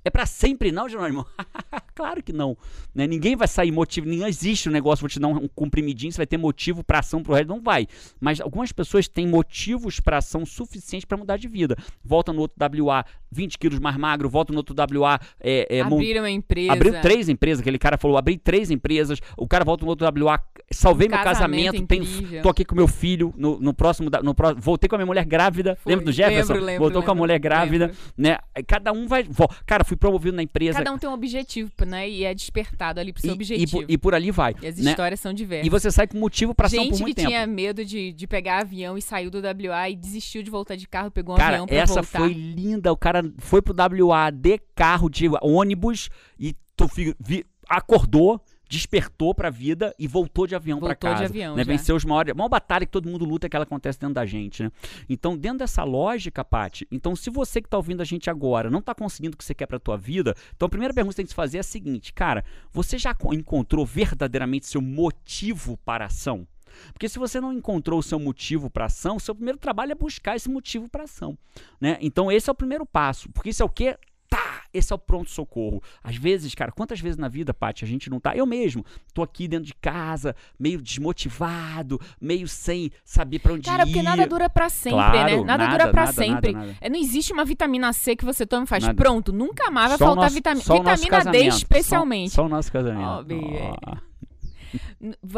É 0.04 0.10
pra 0.10 0.26
sempre 0.26 0.70
não, 0.70 0.86
Jerônimo? 0.86 1.26
claro 1.94 2.22
que 2.22 2.32
não. 2.32 2.56
Né? 2.94 3.06
Ninguém 3.06 3.34
vai 3.34 3.48
sair 3.48 3.72
motivo, 3.72 4.06
não 4.06 4.28
existe 4.28 4.68
um 4.68 4.72
negócio, 4.72 5.00
vou 5.00 5.08
te 5.08 5.18
dar 5.18 5.28
um 5.28 5.48
comprimidinho, 5.48 6.12
você 6.12 6.18
vai 6.18 6.26
ter 6.26 6.36
motivo 6.36 6.84
pra 6.84 6.98
ação 6.98 7.22
pro 7.22 7.32
resto, 7.32 7.48
não 7.48 7.62
vai. 7.62 7.88
Mas 8.20 8.38
algumas 8.38 8.70
pessoas 8.70 9.08
têm 9.08 9.26
motivos 9.26 10.00
pra 10.00 10.18
ação 10.18 10.44
suficientes 10.44 11.06
pra 11.06 11.16
mudar 11.16 11.38
de 11.38 11.48
vida. 11.48 11.74
Volta 12.04 12.34
no 12.34 12.42
outro 12.42 12.56
WA 12.84 13.04
20 13.34 13.58
quilos 13.58 13.78
mais 13.78 13.96
magro, 13.96 14.28
volta 14.28 14.52
no 14.52 14.58
outro 14.58 14.74
WA 15.00 15.18
é, 15.40 15.66
é, 15.78 15.80
Abriram 15.80 16.22
uma 16.22 16.30
empresa. 16.30 16.72
Abriu 16.72 17.00
três 17.00 17.28
empresas, 17.28 17.60
aquele 17.60 17.78
cara 17.78 17.98
falou, 17.98 18.16
abri 18.16 18.38
três 18.38 18.70
empresas, 18.70 19.18
o 19.36 19.46
cara 19.48 19.64
volta 19.64 19.84
no 19.84 19.90
outro 19.90 20.06
WA, 20.24 20.40
salvei 20.70 21.08
Um 21.08 21.10
meu 21.10 21.18
casamento 21.20 21.72
casamento, 21.72 21.86
tenho, 21.86 22.42
tô 22.42 22.48
aqui 22.48 22.64
com 22.64 22.74
meu 22.74 22.86
filho, 22.88 23.34
no, 23.36 23.58
no 23.58 23.74
próximo, 23.74 24.08
no, 24.22 24.34
pró- 24.34 24.54
voltei 24.56 24.88
com 24.88 24.94
a 24.94 24.98
minha 24.98 25.06
mulher 25.06 25.24
grávida, 25.24 25.76
Foi. 25.82 25.92
lembra 25.92 26.04
do 26.06 26.12
Jefferson? 26.12 26.52
Lembro, 26.54 26.66
lembro, 26.66 26.82
Voltou 26.84 27.02
com 27.02 27.10
a 27.10 27.12
lembro, 27.12 27.22
mulher 27.22 27.38
grávida, 27.38 27.86
lembro. 27.86 28.00
né? 28.16 28.38
Cada 28.66 28.92
um 28.92 29.06
vai, 29.08 29.26
cara, 29.66 29.84
fui 29.84 29.96
promovido 29.96 30.36
na 30.36 30.42
empresa. 30.42 30.78
Cada 30.78 30.92
um 30.92 30.98
tem 30.98 31.08
um 31.08 31.12
objetivo, 31.12 31.70
né? 31.86 32.08
E 32.08 32.24
é 32.24 32.32
despertado 32.34 33.00
ali 33.00 33.12
pro 33.12 33.20
seu 33.20 33.30
e, 33.30 33.32
e, 33.32 33.34
objetivo. 33.34 33.70
por, 33.82 33.90
e 33.90 33.98
por 33.98 34.14
ali 34.14 34.30
vai, 34.30 34.54
E 34.62 34.66
as 34.66 34.76
né? 34.78 34.90
histórias 34.90 35.18
são 35.20 35.32
diversas. 35.32 35.66
E 35.66 35.70
você 35.70 35.90
sai 35.90 36.06
com 36.06 36.18
motivo 36.18 36.54
pra 36.54 36.66
ação 36.66 36.78
por 36.78 36.84
Gente 36.84 36.96
que 36.96 37.02
muito 37.02 37.16
tempo. 37.16 37.28
tinha 37.28 37.46
medo 37.46 37.84
de, 37.84 38.12
de 38.12 38.26
pegar 38.26 38.58
avião 38.60 38.96
e 38.96 39.02
saiu 39.02 39.30
do 39.30 39.40
WA 39.40 39.88
e 39.90 39.96
desistiu 39.96 40.42
de 40.42 40.50
voltar 40.50 40.76
de 40.76 40.86
carro, 40.86 41.10
pegou 41.10 41.34
um 41.34 41.38
Cara, 41.38 41.54
avião 41.54 41.66
pra 41.66 41.76
essa 41.76 41.94
voltar. 42.02 42.18
foi 42.20 42.32
linda. 42.32 42.92
O 42.92 42.96
cara 42.96 43.23
foi 43.38 43.60
pro 43.62 43.74
WA 43.74 44.30
de 44.30 44.58
carro, 44.74 45.08
de 45.08 45.26
ônibus 45.42 46.08
e 46.38 46.54
tu 46.76 46.86
vi- 47.20 47.44
acordou, 47.68 48.40
despertou 48.68 49.34
pra 49.34 49.50
vida 49.50 49.94
e 49.98 50.08
voltou 50.08 50.46
de 50.46 50.54
avião 50.54 50.78
pra 50.78 50.88
Voltou 50.88 51.10
de 51.10 51.14
casa. 51.16 51.24
avião, 51.26 51.54
né? 51.54 51.62
Venceu 51.64 51.94
os 51.94 52.04
maiores. 52.04 52.32
A 52.32 52.34
maior 52.34 52.48
batalha 52.48 52.84
que 52.84 52.90
todo 52.92 53.08
mundo 53.08 53.24
luta 53.24 53.46
é 53.46 53.50
que 53.50 53.56
acontece 53.56 53.98
dentro 54.00 54.14
da 54.14 54.26
gente, 54.26 54.62
né? 54.62 54.70
Então, 55.08 55.36
dentro 55.36 55.58
dessa 55.58 55.84
lógica, 55.84 56.44
Paty, 56.44 56.86
então 56.90 57.14
se 57.14 57.30
você 57.30 57.60
que 57.62 57.68
tá 57.68 57.76
ouvindo 57.76 58.00
a 58.00 58.04
gente 58.04 58.28
agora 58.28 58.70
não 58.70 58.82
tá 58.82 58.94
conseguindo 58.94 59.34
o 59.34 59.38
que 59.38 59.44
você 59.44 59.54
quer 59.54 59.66
pra 59.66 59.78
tua 59.78 59.96
vida, 59.96 60.34
então 60.56 60.66
a 60.66 60.68
primeira 60.68 60.92
pergunta 60.92 61.12
que 61.12 61.16
você 61.16 61.22
tem 61.22 61.26
que 61.26 61.30
se 61.32 61.36
fazer 61.36 61.58
é 61.58 61.60
a 61.60 61.64
seguinte, 61.64 62.12
cara, 62.12 62.44
você 62.72 62.98
já 62.98 63.14
co- 63.14 63.32
encontrou 63.34 63.84
verdadeiramente 63.86 64.66
seu 64.66 64.80
motivo 64.82 65.76
para 65.84 66.04
a 66.04 66.06
ação? 66.08 66.46
Porque 66.92 67.08
se 67.08 67.18
você 67.18 67.40
não 67.40 67.52
encontrou 67.52 67.98
o 67.98 68.02
seu 68.02 68.18
motivo 68.18 68.68
para 68.70 68.86
ação, 68.86 69.18
seu 69.18 69.34
primeiro 69.34 69.58
trabalho 69.58 69.92
é 69.92 69.94
buscar 69.94 70.36
esse 70.36 70.48
motivo 70.48 70.88
para 70.88 71.04
ação, 71.04 71.36
né? 71.80 71.98
Então 72.00 72.30
esse 72.30 72.48
é 72.48 72.52
o 72.52 72.56
primeiro 72.56 72.84
passo, 72.86 73.28
porque 73.30 73.50
isso 73.50 73.62
é 73.62 73.66
o 73.66 73.68
quê? 73.68 73.96
Tá, 74.26 74.62
esse 74.72 74.92
é 74.92 74.96
o 74.96 74.98
pronto 74.98 75.30
socorro. 75.30 75.80
Às 76.02 76.16
vezes, 76.16 76.52
cara, 76.56 76.72
quantas 76.72 76.98
vezes 76.98 77.16
na 77.16 77.28
vida, 77.28 77.54
Paty, 77.54 77.84
a 77.84 77.86
gente 77.86 78.10
não 78.10 78.18
tá, 78.18 78.34
eu 78.34 78.44
mesmo, 78.44 78.84
tô 79.12 79.22
aqui 79.22 79.46
dentro 79.46 79.66
de 79.66 79.74
casa, 79.74 80.34
meio 80.58 80.82
desmotivado, 80.82 82.00
meio 82.20 82.48
sem 82.48 82.90
saber 83.04 83.38
para 83.38 83.52
onde 83.52 83.62
Cara, 83.68 83.84
ir. 83.84 83.86
porque 83.86 84.02
nada 84.02 84.26
dura 84.26 84.48
pra 84.50 84.68
sempre, 84.68 84.98
Claro, 84.98 85.16
né? 85.18 85.36
Nada, 85.44 85.44
nada, 85.64 85.66
dura 85.86 85.92
nada, 85.92 86.12
sempre. 86.12 86.52
nada, 86.52 86.66
nada. 86.66 86.78
É, 86.80 86.88
Não 86.88 86.98
existe 86.98 87.32
uma 87.32 87.44
vitamina 87.44 87.92
C 87.92 88.16
que 88.16 88.24
você 88.24 88.44
toma 88.44 88.64
e 88.64 88.66
faz 88.66 88.88
pronto. 88.94 89.32
Nunca 89.32 89.70
mais 89.70 89.90
vai 89.90 89.98
Só 89.98 90.04
o 90.04 90.08
faltar 90.08 90.24
nosso- 90.24 90.34
vitamina. 90.34 90.64
o 90.68 90.96
Vitamina 90.96 91.30
D 91.30 91.46
especialmente. 91.46 92.30
Só, 92.30 92.42
só 92.42 92.46
o 92.46 92.48
nosso 92.48 92.72
casamento. 92.72 93.24
Baby. 93.24 93.58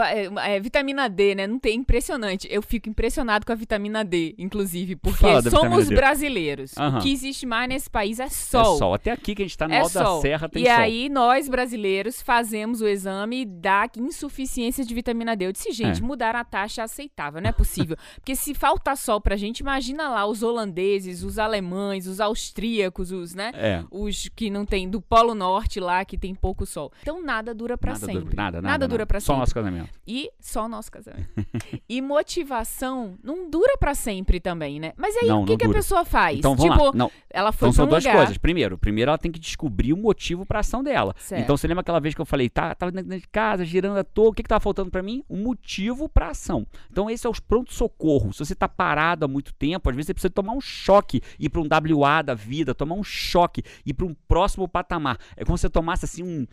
É, 0.05 0.55
é, 0.57 0.61
vitamina 0.61 1.09
D, 1.09 1.35
né? 1.35 1.47
Não 1.47 1.59
tem 1.59 1.79
impressionante. 1.79 2.47
Eu 2.51 2.63
fico 2.63 2.89
impressionado 2.89 3.45
com 3.47 3.53
a 3.53 3.55
vitamina 3.55 4.05
D, 4.05 4.35
inclusive, 4.39 4.97
porque 4.97 5.19
Fala 5.19 5.43
somos 5.51 5.89
brasileiros. 5.89 6.77
Aham. 6.77 6.99
O 6.99 7.03
que 7.03 7.13
existe 7.13 7.47
mais 7.47 7.69
nesse 7.69 7.91
país 7.91 8.21
é 8.21 8.25
É 8.25 8.29
sol. 8.29 8.77
sol. 8.79 8.95
Até 8.95 9.11
aqui 9.13 9.35
que 9.35 9.43
a 9.43 9.45
gente 9.45 9.57
tá 9.57 9.69
no 9.69 9.75
É 9.75 9.81
alto 9.81 9.95
da 9.95 10.21
serra 10.21 10.49
tem 10.49 10.63
e 10.63 10.67
sol. 10.67 10.75
aí, 10.75 11.09
nós 11.09 11.49
brasileiros 11.49 12.21
fazemos 12.23 12.81
o 12.81 12.87
exame 12.89 13.45
da 13.45 13.89
insuficiência 13.97 14.85
de 14.85 14.95
vitamina 14.95 15.37
D. 15.37 15.47
Eu 15.47 15.53
disse, 15.53 15.71
gente, 15.73 16.01
É. 16.01 16.05
mudar 16.05 16.35
a 16.35 16.45
taxa 16.45 16.83
é 16.83 16.85
aceitável, 16.85 17.41
não 17.41 17.49
é 17.49 17.53
possível. 17.53 17.97
Porque 18.17 18.35
se 18.35 18.55
falta 18.55 18.95
sol 18.97 19.21
pra 19.21 19.37
gente, 19.37 19.61
imagina 19.61 20.09
lá 20.09 20.27
os 20.27 20.43
holandeses, 20.43 21.23
os 21.23 21.39
alemães, 21.39 22.07
os 22.07 22.21
austríacos, 22.21 23.13
os, 23.13 23.35
né? 23.35 23.53
É. 23.55 23.85
Os 23.91 24.29
que 24.35 24.51
não 24.51 24.65
tem 24.65 24.89
do 24.89 25.01
Polo 25.01 25.35
Norte 25.35 25.79
lá, 25.81 26.05
que 26.05 26.19
tem 26.19 26.35
pouco 26.35 26.67
sol. 26.67 26.93
Então 27.03 27.23
nada 27.23 27.55
dura 27.55 27.77
pra 27.79 27.93
nada 27.93 28.07
sempre. 28.07 28.25
Dura, 28.25 28.37
nada, 28.37 28.63
nada, 28.63 28.89
dura 28.89 29.03
nada. 29.03 29.07
Só 29.27 29.35
o 29.35 29.39
nosso 29.39 29.55
casamento. 29.55 29.91
E 30.07 30.31
só 30.41 30.67
o 30.67 30.69
nosso 30.69 30.91
casamento. 30.91 31.29
e 31.89 32.01
motivação 32.01 33.19
não 33.23 33.51
dura 33.51 33.77
pra 33.77 33.95
sempre 33.95 34.39
também, 34.39 34.79
né? 34.79 34.93
Mas 34.97 35.17
aí 35.17 35.27
Não, 35.27 35.43
o 35.43 35.47
que, 35.47 35.57
que 35.57 35.67
a 35.67 35.69
pessoa 35.69 36.05
faz? 36.05 36.39
Então 36.39 36.55
vamos 36.55 36.73
tipo, 36.73 36.87
lá. 36.87 36.93
Não, 36.95 37.11
ela 37.29 37.51
foi 37.51 37.69
Então 37.69 37.73
são 37.73 37.87
um 37.87 37.89
duas 37.89 38.05
lugar. 38.05 38.17
coisas. 38.17 38.39
Primeiro, 38.39 38.79
primeiro 38.79 39.11
ela 39.11 39.19
tem 39.19 39.33
que 39.33 39.41
descobrir 39.41 39.93
o 39.93 39.97
motivo 39.97 40.47
pra 40.47 40.61
ação 40.61 40.83
dela. 40.83 41.15
Certo. 41.19 41.43
Então 41.43 41.57
você 41.57 41.67
lembra 41.67 41.81
aquela 41.81 41.99
vez 41.99 42.15
que 42.15 42.21
eu 42.21 42.25
falei, 42.25 42.49
tá, 42.49 42.75
tava 42.75 42.93
dentro 42.93 43.19
de 43.19 43.27
casa, 43.29 43.65
girando 43.65 43.99
à 43.99 44.05
toa, 44.05 44.29
o 44.29 44.33
que 44.33 44.43
que 44.43 44.49
tava 44.49 44.61
faltando 44.61 44.91
pra 44.91 45.03
mim? 45.03 45.25
Um 45.29 45.43
motivo 45.43 46.09
pra 46.09 46.29
ação. 46.29 46.67
Então 46.91 47.11
esse 47.11 47.27
é 47.27 47.31
os 47.31 47.41
pronto 47.41 47.75
socorro. 47.75 48.33
Se 48.33 48.45
você 48.45 48.55
tá 48.55 48.69
parado 48.69 49.25
há 49.25 49.29
muito 49.29 49.53
tempo, 49.55 49.91
às 49.91 49.97
vezes 49.97 50.07
você 50.07 50.15
precisa 50.15 50.31
tomar 50.31 50.53
um 50.53 50.61
choque, 50.61 51.21
ir 51.39 51.49
pra 51.49 51.61
um 51.61 51.67
WA 51.99 52.23
da 52.23 52.35
vida, 52.35 52.75
tomar 52.75 52.95
um 52.95 53.05
choque, 53.05 53.63
ir 53.85 53.93
pra 53.93 54.07
um 54.07 54.15
próximo 54.29 54.69
patamar. 54.69 55.19
É 55.37 55.45
como 55.45 55.59
se 55.59 55.63
você 55.63 55.71
tomasse 55.71 56.05
assim 56.05 56.23
um 56.23 56.47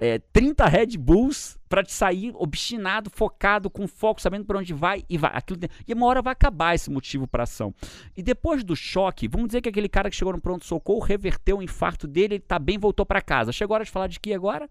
é, 0.00 0.18
30 0.32 0.66
Red 0.66 0.96
Bulls 0.98 1.58
pra 1.68 1.84
te 1.84 1.92
sair 1.92 2.32
obstinado, 2.34 3.10
focado, 3.10 3.70
com 3.70 3.86
foco, 3.86 4.20
sabendo 4.20 4.44
pra 4.44 4.58
onde 4.58 4.72
vai 4.72 5.04
e 5.08 5.18
vai. 5.18 5.30
Aquilo, 5.34 5.60
e 5.86 5.92
uma 5.92 6.06
hora 6.06 6.22
vai 6.22 6.32
acabar 6.32 6.74
esse 6.74 6.90
motivo 6.90 7.28
pra 7.28 7.44
ação. 7.44 7.74
E 8.16 8.22
depois 8.22 8.64
do 8.64 8.74
choque, 8.74 9.28
vamos 9.28 9.48
dizer 9.48 9.60
que 9.60 9.68
aquele 9.68 9.88
cara 9.88 10.08
que 10.08 10.16
chegou 10.16 10.32
no 10.32 10.40
pronto-socorro 10.40 11.04
reverteu 11.04 11.58
o 11.58 11.62
infarto 11.62 12.08
dele, 12.08 12.34
ele 12.34 12.40
tá 12.40 12.58
bem, 12.58 12.78
voltou 12.78 13.04
pra 13.04 13.20
casa. 13.20 13.52
Chegou 13.52 13.74
a 13.74 13.76
hora 13.76 13.84
de 13.84 13.90
falar 13.90 14.06
de 14.06 14.18
que 14.18 14.32
agora? 14.32 14.68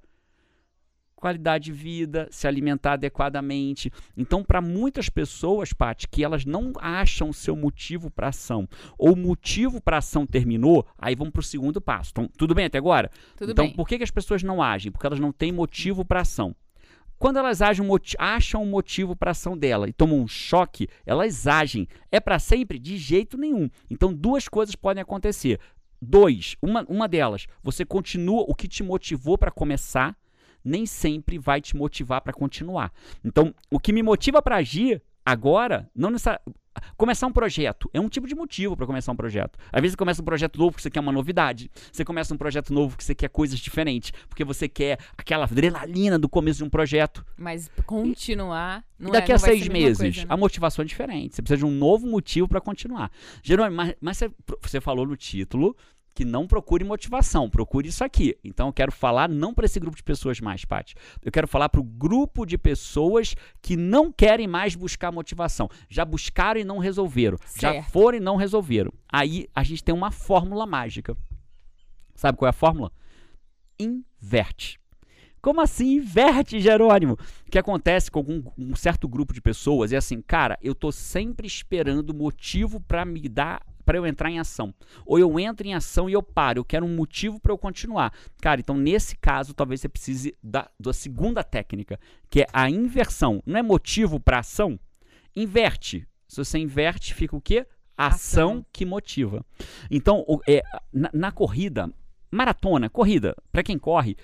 Qualidade 1.20 1.66
de 1.66 1.72
vida, 1.72 2.28
se 2.32 2.48
alimentar 2.48 2.94
adequadamente. 2.94 3.92
Então, 4.16 4.44
para 4.44 4.62
muitas 4.62 5.10
pessoas, 5.10 5.74
Paty, 5.74 6.08
que 6.08 6.24
elas 6.24 6.46
não 6.46 6.74
acham 6.80 7.30
o 7.30 7.34
seu 7.34 7.56
motivo 7.56 8.10
para 8.10 8.30
ação, 8.30 8.68
ou 8.98 9.14
o 9.14 9.18
motivo 9.18 9.82
para 9.82 9.98
ação 9.98 10.26
terminou, 10.26 10.86
aí 10.98 11.16
vamos 11.16 11.34
para 11.34 11.42
o 11.42 11.44
segundo 11.44 11.82
passo. 11.82 12.12
Então, 12.12 12.30
tudo 12.38 12.56
bem 12.56 12.66
até 12.66 12.78
agora? 12.78 13.12
Tudo 13.38 13.52
então, 13.52 13.66
bem. 13.66 13.76
por 13.76 13.88
que, 13.88 13.98
que 13.98 14.04
as 14.04 14.12
pessoas 14.12 14.42
não 14.44 14.64
agem? 14.64 14.92
Porque 14.92 15.06
elas 15.06 15.20
não 15.20 15.32
têm 15.32 15.52
motivo 15.52 16.06
para 16.06 16.22
ação. 16.22 16.56
Quando 17.20 17.38
elas 17.38 17.62
agem, 17.62 17.86
acham 18.18 18.64
um 18.64 18.70
motivo 18.70 19.14
para 19.14 19.32
ação 19.32 19.58
dela 19.58 19.90
e 19.90 19.94
tomam 19.94 20.22
um 20.22 20.28
choque, 20.28 20.88
elas 21.06 21.46
agem. 21.46 21.86
É 22.10 22.20
para 22.22 22.40
sempre? 22.40 22.80
De 22.80 22.98
jeito 22.98 23.38
nenhum. 23.38 23.70
Então, 23.90 24.14
duas 24.14 24.48
coisas 24.48 24.74
podem 24.74 25.02
acontecer. 25.02 25.60
Dois, 26.02 26.56
uma, 26.62 26.86
uma 26.88 27.10
delas, 27.10 27.46
você 27.62 27.84
continua 27.84 28.46
o 28.48 28.56
que 28.56 28.70
te 28.70 28.82
motivou 28.82 29.38
para 29.38 29.52
começar, 29.52 30.16
nem 30.70 30.86
sempre 30.86 31.38
vai 31.38 31.60
te 31.60 31.76
motivar 31.76 32.22
para 32.22 32.32
continuar. 32.32 32.92
Então, 33.24 33.54
o 33.70 33.80
que 33.80 33.92
me 33.92 34.04
motiva 34.04 34.42
para 34.42 34.58
agir 34.58 35.02
agora, 35.26 35.90
não 35.96 36.10
nessa 36.10 36.40
começar 36.96 37.28
um 37.28 37.32
projeto 37.32 37.90
é 37.94 38.00
um 38.00 38.08
tipo 38.08 38.28
de 38.28 38.36
motivo 38.36 38.76
para 38.76 38.86
começar 38.86 39.12
um 39.12 39.16
projeto. 39.16 39.58
Às 39.72 39.82
vezes 39.82 39.94
você 39.94 39.98
começa 39.98 40.22
um 40.22 40.26
projeto 40.26 40.58
novo 40.58 40.72
porque 40.72 40.84
você 40.84 40.90
quer 40.90 41.00
uma 41.00 41.12
novidade. 41.12 41.70
Você 41.92 42.06
começa 42.06 42.34
um 42.34 42.38
projeto 42.38 42.74
novo 42.74 42.90
porque 42.90 43.04
você 43.04 43.16
quer 43.16 43.30
coisas 43.30 43.60
diferentes, 43.60 44.12
porque 44.28 44.44
você 44.44 44.68
quer 44.68 44.98
aquela 45.18 45.46
adrenalina 45.46 46.18
do 46.18 46.30
começo 46.30 46.60
de 46.60 46.64
um 46.64 46.70
projeto. 46.70 47.26
Mas 47.38 47.70
continuar. 47.86 48.84
Não 48.98 49.10
e 49.10 49.12
daqui 49.14 49.32
é, 49.32 49.36
a 49.36 49.38
não 49.38 49.46
seis 49.46 49.62
a 49.62 49.66
mesma 49.66 49.74
meses, 49.74 49.98
coisa, 49.98 50.22
né? 50.22 50.26
a 50.30 50.38
motivação 50.38 50.84
é 50.84 50.86
diferente. 50.86 51.36
Você 51.36 51.42
precisa 51.42 51.58
de 51.58 51.66
um 51.66 51.72
novo 51.72 52.08
motivo 52.08 52.48
para 52.48 52.62
continuar. 52.62 53.12
Jerônimo, 53.44 53.76
mas, 53.76 53.96
mas 54.00 54.18
você, 54.18 54.32
você 54.62 54.82
falou 54.82 55.06
no 55.06 55.16
título 55.16 55.76
que 56.20 56.26
não 56.26 56.46
procure 56.46 56.84
motivação, 56.84 57.50
procure 57.50 57.88
isso 57.88 58.04
aqui. 58.04 58.38
Então 58.44 58.68
eu 58.68 58.74
quero 58.74 58.92
falar 58.92 59.30
não 59.30 59.54
para 59.54 59.66
esse 59.66 59.80
grupo 59.80 59.96
de 59.96 60.04
pessoas 60.04 60.42
mais, 60.42 60.66
Paty. 60.66 60.94
Eu 61.24 61.32
quero 61.32 61.48
falar 61.48 61.70
para 61.70 61.80
o 61.80 61.84
grupo 61.84 62.46
de 62.46 62.58
pessoas 62.58 63.36
que 63.62 63.78
não 63.78 64.12
querem 64.12 64.46
mais 64.46 64.76
buscar 64.76 65.14
motivação. 65.14 65.70
Já 65.88 66.04
buscaram 66.04 66.60
e 66.60 66.66
não 66.66 66.78
resolveram. 66.78 67.38
Já 67.58 67.72
Certo. 67.72 67.90
foram 67.90 68.18
e 68.18 68.20
não 68.20 68.36
resolveram. 68.36 68.92
Aí 69.10 69.48
a 69.56 69.64
gente 69.64 69.82
tem 69.82 69.96
uma 69.96 70.12
fórmula 70.12 70.66
mágica. 70.66 71.16
Sabe 72.16 72.38
qual 72.38 72.48
é 72.48 72.50
a 72.50 72.54
fórmula? 72.54 72.92
Inverte. 73.80 74.78
Como 75.42 75.62
assim 75.62 75.94
inverte, 75.96 76.60
Jerônimo? 76.60 77.14
O 77.48 77.50
que 77.50 77.58
acontece 77.58 78.12
com 78.12 78.20
algum, 78.20 78.44
um 78.58 78.76
certo 78.76 79.08
grupo 79.08 79.34
de 79.34 79.42
pessoas 79.42 79.94
é 79.94 79.96
assim, 79.96 80.22
cara, 80.22 80.58
eu 80.62 80.76
tô 80.76 80.92
sempre 80.92 81.48
esperando 81.48 82.14
motivo 82.14 82.82
para 82.82 83.06
me 83.06 83.22
dar, 83.30 83.66
para 83.90 83.98
eu 83.98 84.06
entrar 84.06 84.30
em 84.30 84.38
ação. 84.38 84.72
Ou 85.04 85.18
eu 85.18 85.40
entro 85.40 85.66
em 85.66 85.74
ação 85.74 86.08
e 86.08 86.14
eu 86.14 86.22
paro, 86.22 86.60
eu 86.60 86.64
quero 86.64 86.86
um 86.86 86.96
motivo 86.96 87.40
para 87.40 87.52
eu 87.52 87.58
continuar. 87.58 88.14
Cara, 88.40 88.60
então 88.60 88.78
nesse 88.78 89.18
caso 89.18 89.52
talvez 89.52 89.82
você 89.82 89.90
precise 89.90 90.38
da, 90.44 90.70
da 90.80 90.94
segunda 90.94 91.44
técnica, 91.44 92.00
que 92.30 92.42
é 92.42 92.48
a 92.54 92.70
inversão. 92.70 93.42
Não 93.48 93.58
é 93.58 93.64
motivo 93.64 94.20
para 94.20 94.38
ação? 94.38 94.80
Inverte. 95.36 96.08
Se 96.28 96.38
você 96.38 96.60
inverte, 96.60 97.16
fica 97.16 97.36
o 97.36 97.42
quê? 97.42 97.66
Ação, 97.98 98.52
Ação. 98.52 98.66
que 98.72 98.86
motiva. 98.86 99.44
Então, 99.90 100.24
é, 100.48 100.62
na, 100.94 101.10
na 101.12 101.32
corrida, 101.32 101.92
maratona, 102.30 102.92
corrida, 102.92 103.36
para 103.52 103.64
quem 103.64 103.80
corre, 103.80 104.16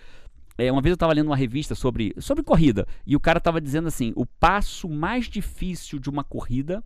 é, 0.60 0.72
uma 0.72 0.80
vez 0.80 0.92
eu 0.92 0.94
estava 0.94 1.12
lendo 1.12 1.26
uma 1.26 1.36
revista 1.36 1.74
sobre, 1.74 2.14
sobre 2.20 2.44
corrida 2.44 2.88
e 3.04 3.16
o 3.16 3.20
cara 3.20 3.40
estava 3.40 3.60
dizendo 3.60 3.88
assim: 3.88 4.14
o 4.16 4.28
passo 4.28 4.88
mais 4.88 5.26
difícil 5.26 5.98
de 5.98 6.08
uma 6.08 6.24
corrida 6.24 6.84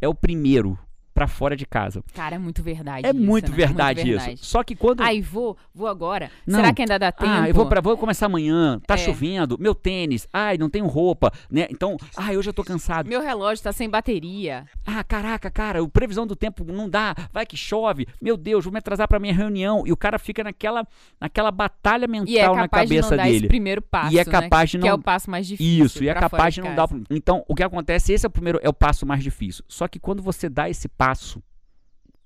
é 0.00 0.08
o 0.08 0.14
primeiro 0.14 0.78
para 1.14 1.28
fora 1.28 1.56
de 1.56 1.64
casa. 1.64 2.02
Cara, 2.12 2.34
é 2.34 2.38
muito 2.38 2.62
verdade 2.62 3.06
É 3.06 3.10
isso, 3.10 3.20
muito 3.20 3.50
né? 3.50 3.56
verdade, 3.56 4.00
Muito 4.00 4.10
verdade. 4.16 4.34
isso. 4.34 4.44
Só 4.46 4.64
que 4.64 4.74
quando 4.74 5.00
Ai, 5.00 5.22
vou, 5.22 5.56
vou 5.72 5.86
agora. 5.86 6.30
Não. 6.46 6.56
Será 6.58 6.72
que 6.74 6.82
ainda 6.82 6.98
dá 6.98 7.12
tempo? 7.12 7.30
ah, 7.30 7.48
eu 7.48 7.54
vou, 7.54 7.66
pra, 7.66 7.80
vou 7.80 7.96
começar 7.96 8.26
amanhã, 8.26 8.80
tá 8.86 8.94
É. 8.94 8.98
chovendo, 8.98 9.56
meu 9.58 9.74
tênis, 9.74 10.26
ai, 10.32 10.58
não 10.58 10.68
tenho 10.68 10.86
roupa, 10.86 11.32
né? 11.48 11.68
Então, 11.70 11.96
ai, 12.16 12.36
hoje 12.36 12.50
eu 12.50 12.52
tô 12.54 12.64
cansado. 12.64 13.08
Meu 13.08 13.20
relógio 13.22 13.62
tá 13.62 13.72
sem 13.72 13.88
bateria. 13.88 14.66
Ah, 14.84 15.04
caraca, 15.04 15.50
cara, 15.50 15.82
o 15.82 15.88
previsão 15.88 16.26
do 16.26 16.34
tempo 16.34 16.64
não 16.64 16.88
dá, 16.90 17.14
vai 17.32 17.46
que 17.46 17.56
chove, 17.56 18.08
meu 18.20 18.36
Deus, 18.36 18.64
vou 18.64 18.72
me 18.72 18.78
atrasar 18.78 19.06
pra 19.06 19.20
minha 19.20 19.32
reunião. 19.34 19.84
E 19.86 19.92
o 19.92 19.96
cara 19.96 20.18
fica 20.18 20.42
naquela, 20.42 20.84
naquela 21.20 21.50
batalha 21.52 22.08
mental 22.08 22.28
E 22.28 22.38
é 22.38 22.48
na 22.48 22.62
capaz 22.62 22.88
de 22.88 22.94
cabeça 22.96 23.10
não 23.10 23.16
dar 23.16 23.28
esse 23.28 23.32
dele. 23.38 23.48
primeiro 23.48 23.80
passo, 23.82 24.12
E 24.14 24.18
é 24.18 24.24
né? 24.24 24.30
capaz 24.32 24.70
de 24.70 24.78
Que 24.78 24.86
é 24.86 24.90
não- 24.90 24.98
o 24.98 25.02
passo 25.02 25.30
mais 25.30 25.46
difícil. 25.46 25.84
Isso, 25.86 26.02
e 26.04 26.08
é 26.08 26.14
capaz 26.14 26.54
de 26.54 26.60
não 26.60 26.74
dar. 26.74 26.88
Então, 27.10 27.44
o 27.46 27.54
que 27.54 27.62
acontece, 27.62 28.12
esse 28.12 28.26
é 28.26 28.28
o 28.28 28.30
primeiro, 28.30 28.58
é 28.62 28.68
o 28.68 28.72
passo 28.72 29.06
mais 29.06 29.22
difícil. 29.22 29.64
Só 29.68 29.86
que 29.86 29.98
quando 30.00 30.20
você 30.22 30.48
dá 30.48 30.68
esse 30.68 30.88
passo, 30.88 31.03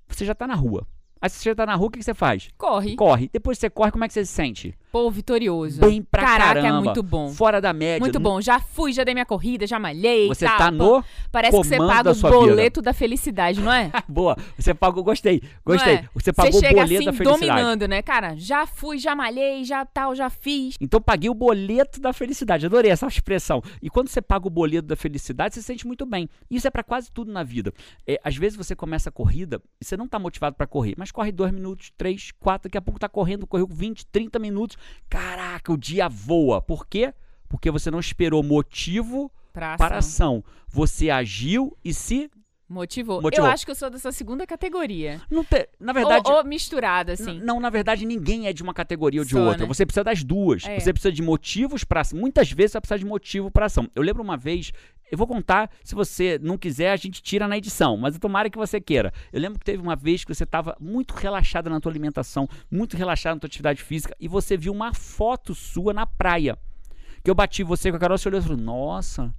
você 0.08 0.24
já 0.24 0.34
tá 0.34 0.46
na 0.46 0.54
rua. 0.54 0.86
Aí 1.20 1.28
você 1.28 1.50
já 1.50 1.54
tá 1.54 1.66
na 1.66 1.74
rua, 1.74 1.88
o 1.88 1.90
que, 1.90 1.98
que 1.98 2.04
você 2.04 2.14
faz? 2.14 2.48
Corre. 2.56 2.94
Corre. 2.94 3.28
Depois 3.32 3.58
que 3.58 3.60
você 3.62 3.70
corre, 3.70 3.90
como 3.90 4.04
é 4.04 4.08
que 4.08 4.14
você 4.14 4.24
se 4.24 4.32
sente? 4.32 4.78
Pô, 4.90 5.10
vitorioso. 5.10 5.80
Bem 5.80 6.02
pra 6.02 6.22
Caraca, 6.22 6.54
caramba. 6.54 6.68
é 6.68 6.80
muito 6.84 7.02
bom. 7.02 7.28
Fora 7.30 7.60
da 7.60 7.72
média. 7.72 8.00
Muito 8.00 8.18
bom. 8.18 8.40
Já 8.40 8.58
fui, 8.58 8.92
já 8.92 9.04
dei 9.04 9.14
minha 9.14 9.26
corrida, 9.26 9.66
já 9.66 9.78
malhei. 9.78 10.28
Você 10.28 10.46
tá 10.46 10.70
pô. 10.72 10.76
no. 10.98 11.04
Parece 11.30 11.56
que 11.56 11.64
você 11.68 11.76
paga 11.76 12.10
o 12.10 12.14
sua 12.14 12.30
vida. 12.30 12.42
boleto 12.42 12.82
da 12.82 12.92
felicidade, 12.92 13.60
não 13.60 13.72
é? 13.72 13.90
Boa. 14.08 14.36
Você 14.56 14.72
pagou, 14.72 15.04
gostei. 15.04 15.42
Gostei. 15.64 15.94
é? 15.96 16.04
Você 16.14 16.32
pagou 16.32 16.52
você 16.52 16.66
o 16.66 16.70
boleto 16.70 16.94
assim, 16.94 17.04
da 17.04 17.12
felicidade. 17.12 17.40
dominando, 17.40 17.86
né, 17.88 18.02
cara? 18.02 18.34
Já 18.36 18.66
fui, 18.66 18.98
já 18.98 19.14
malhei, 19.14 19.64
já 19.64 19.84
tal, 19.84 20.14
já 20.14 20.30
fiz. 20.30 20.76
Então 20.80 21.00
paguei 21.00 21.28
o 21.28 21.34
boleto 21.34 22.00
da 22.00 22.12
felicidade. 22.12 22.64
Adorei 22.64 22.90
essa 22.90 23.06
expressão. 23.06 23.62
E 23.82 23.90
quando 23.90 24.08
você 24.08 24.22
paga 24.22 24.46
o 24.46 24.50
boleto 24.50 24.88
da 24.88 24.96
felicidade, 24.96 25.54
você 25.54 25.60
se 25.60 25.66
sente 25.66 25.86
muito 25.86 26.06
bem. 26.06 26.28
Isso 26.50 26.66
é 26.66 26.70
pra 26.70 26.82
quase 26.82 27.10
tudo 27.12 27.30
na 27.30 27.42
vida. 27.42 27.72
É, 28.06 28.18
às 28.24 28.36
vezes 28.36 28.56
você 28.56 28.74
começa 28.74 29.10
a 29.10 29.12
corrida 29.12 29.60
e 29.80 29.84
você 29.84 29.96
não 29.96 30.08
tá 30.08 30.18
motivado 30.18 30.56
pra 30.56 30.66
correr, 30.66 30.94
mas 30.96 31.12
corre 31.12 31.30
dois 31.30 31.52
minutos, 31.52 31.92
três, 31.96 32.32
quatro, 32.38 32.68
daqui 32.68 32.78
a 32.78 32.82
pouco 32.82 32.98
tá 32.98 33.08
correndo, 33.08 33.46
correu 33.46 33.66
20, 33.66 34.06
30 34.06 34.38
minutos. 34.38 34.77
Caraca, 35.08 35.72
o 35.72 35.76
dia 35.76 36.08
voa. 36.08 36.60
Por 36.60 36.86
quê? 36.86 37.12
Porque 37.48 37.70
você 37.70 37.90
não 37.90 38.00
esperou 38.00 38.42
motivo 38.42 39.30
Pra 39.52 39.74
ação. 39.74 39.78
para 39.86 39.98
ação. 39.98 40.44
Você 40.68 41.10
agiu 41.10 41.76
e 41.84 41.92
se. 41.94 42.30
Motivou. 42.70 43.22
Motivou. 43.22 43.46
Eu 43.46 43.50
acho 43.52 43.64
que 43.64 43.70
eu 43.70 43.74
sou 43.74 43.88
dessa 43.88 44.12
segunda 44.12 44.46
categoria. 44.46 45.22
Não 45.30 45.42
te- 45.42 45.66
Na 45.80 45.90
verdade. 45.94 46.30
ou, 46.30 46.36
ou 46.36 46.44
misturada, 46.44 47.14
assim. 47.14 47.40
Não, 47.40 47.58
na 47.58 47.70
verdade, 47.70 48.04
ninguém 48.04 48.46
é 48.46 48.52
de 48.52 48.62
uma 48.62 48.74
categoria 48.74 49.22
ou 49.22 49.24
de 49.26 49.34
outra. 49.38 49.62
né? 49.62 49.66
Você 49.66 49.86
precisa 49.86 50.04
das 50.04 50.22
duas. 50.22 50.66
É. 50.66 50.78
Você 50.78 50.92
precisa 50.92 51.10
de 51.10 51.22
motivos 51.22 51.82
para 51.82 52.02
Muitas 52.14 52.52
vezes 52.52 52.72
você 52.72 52.76
vai 52.76 52.80
precisar 52.82 52.98
de 52.98 53.06
motivo 53.06 53.50
para 53.50 53.64
ação. 53.66 53.90
Eu 53.94 54.02
lembro 54.02 54.22
uma 54.22 54.36
vez, 54.36 54.70
eu 55.10 55.18
vou 55.18 55.26
contar, 55.26 55.70
se 55.82 55.94
você 55.94 56.38
não 56.42 56.58
quiser, 56.58 56.92
a 56.92 56.96
gente 56.96 57.22
tira 57.22 57.48
na 57.48 57.56
edição, 57.56 57.96
mas 57.96 58.18
tomara 58.18 58.50
que 58.50 58.58
você 58.58 58.80
queira. 58.80 59.12
Eu 59.32 59.40
lembro 59.40 59.58
que 59.58 59.64
teve 59.64 59.82
uma 59.82 59.96
vez 59.96 60.24
que 60.24 60.34
você 60.34 60.44
estava 60.44 60.76
muito 60.80 61.14
relaxada 61.14 61.70
na 61.70 61.80
tua 61.80 61.90
alimentação, 61.90 62.48
muito 62.70 62.96
relaxada 62.96 63.36
na 63.36 63.40
tua 63.40 63.46
atividade 63.46 63.82
física, 63.82 64.14
e 64.20 64.28
você 64.28 64.56
viu 64.56 64.72
uma 64.72 64.92
foto 64.92 65.54
sua 65.54 65.92
na 65.92 66.06
praia. 66.06 66.58
Que 67.22 67.30
eu 67.30 67.34
bati 67.34 67.62
você 67.62 67.90
com 67.90 67.96
a 67.96 68.00
Carol, 68.00 68.18
você 68.18 68.28
olhou 68.28 68.40
e 68.40 68.42
falou, 68.42 68.58
nossa, 68.58 69.34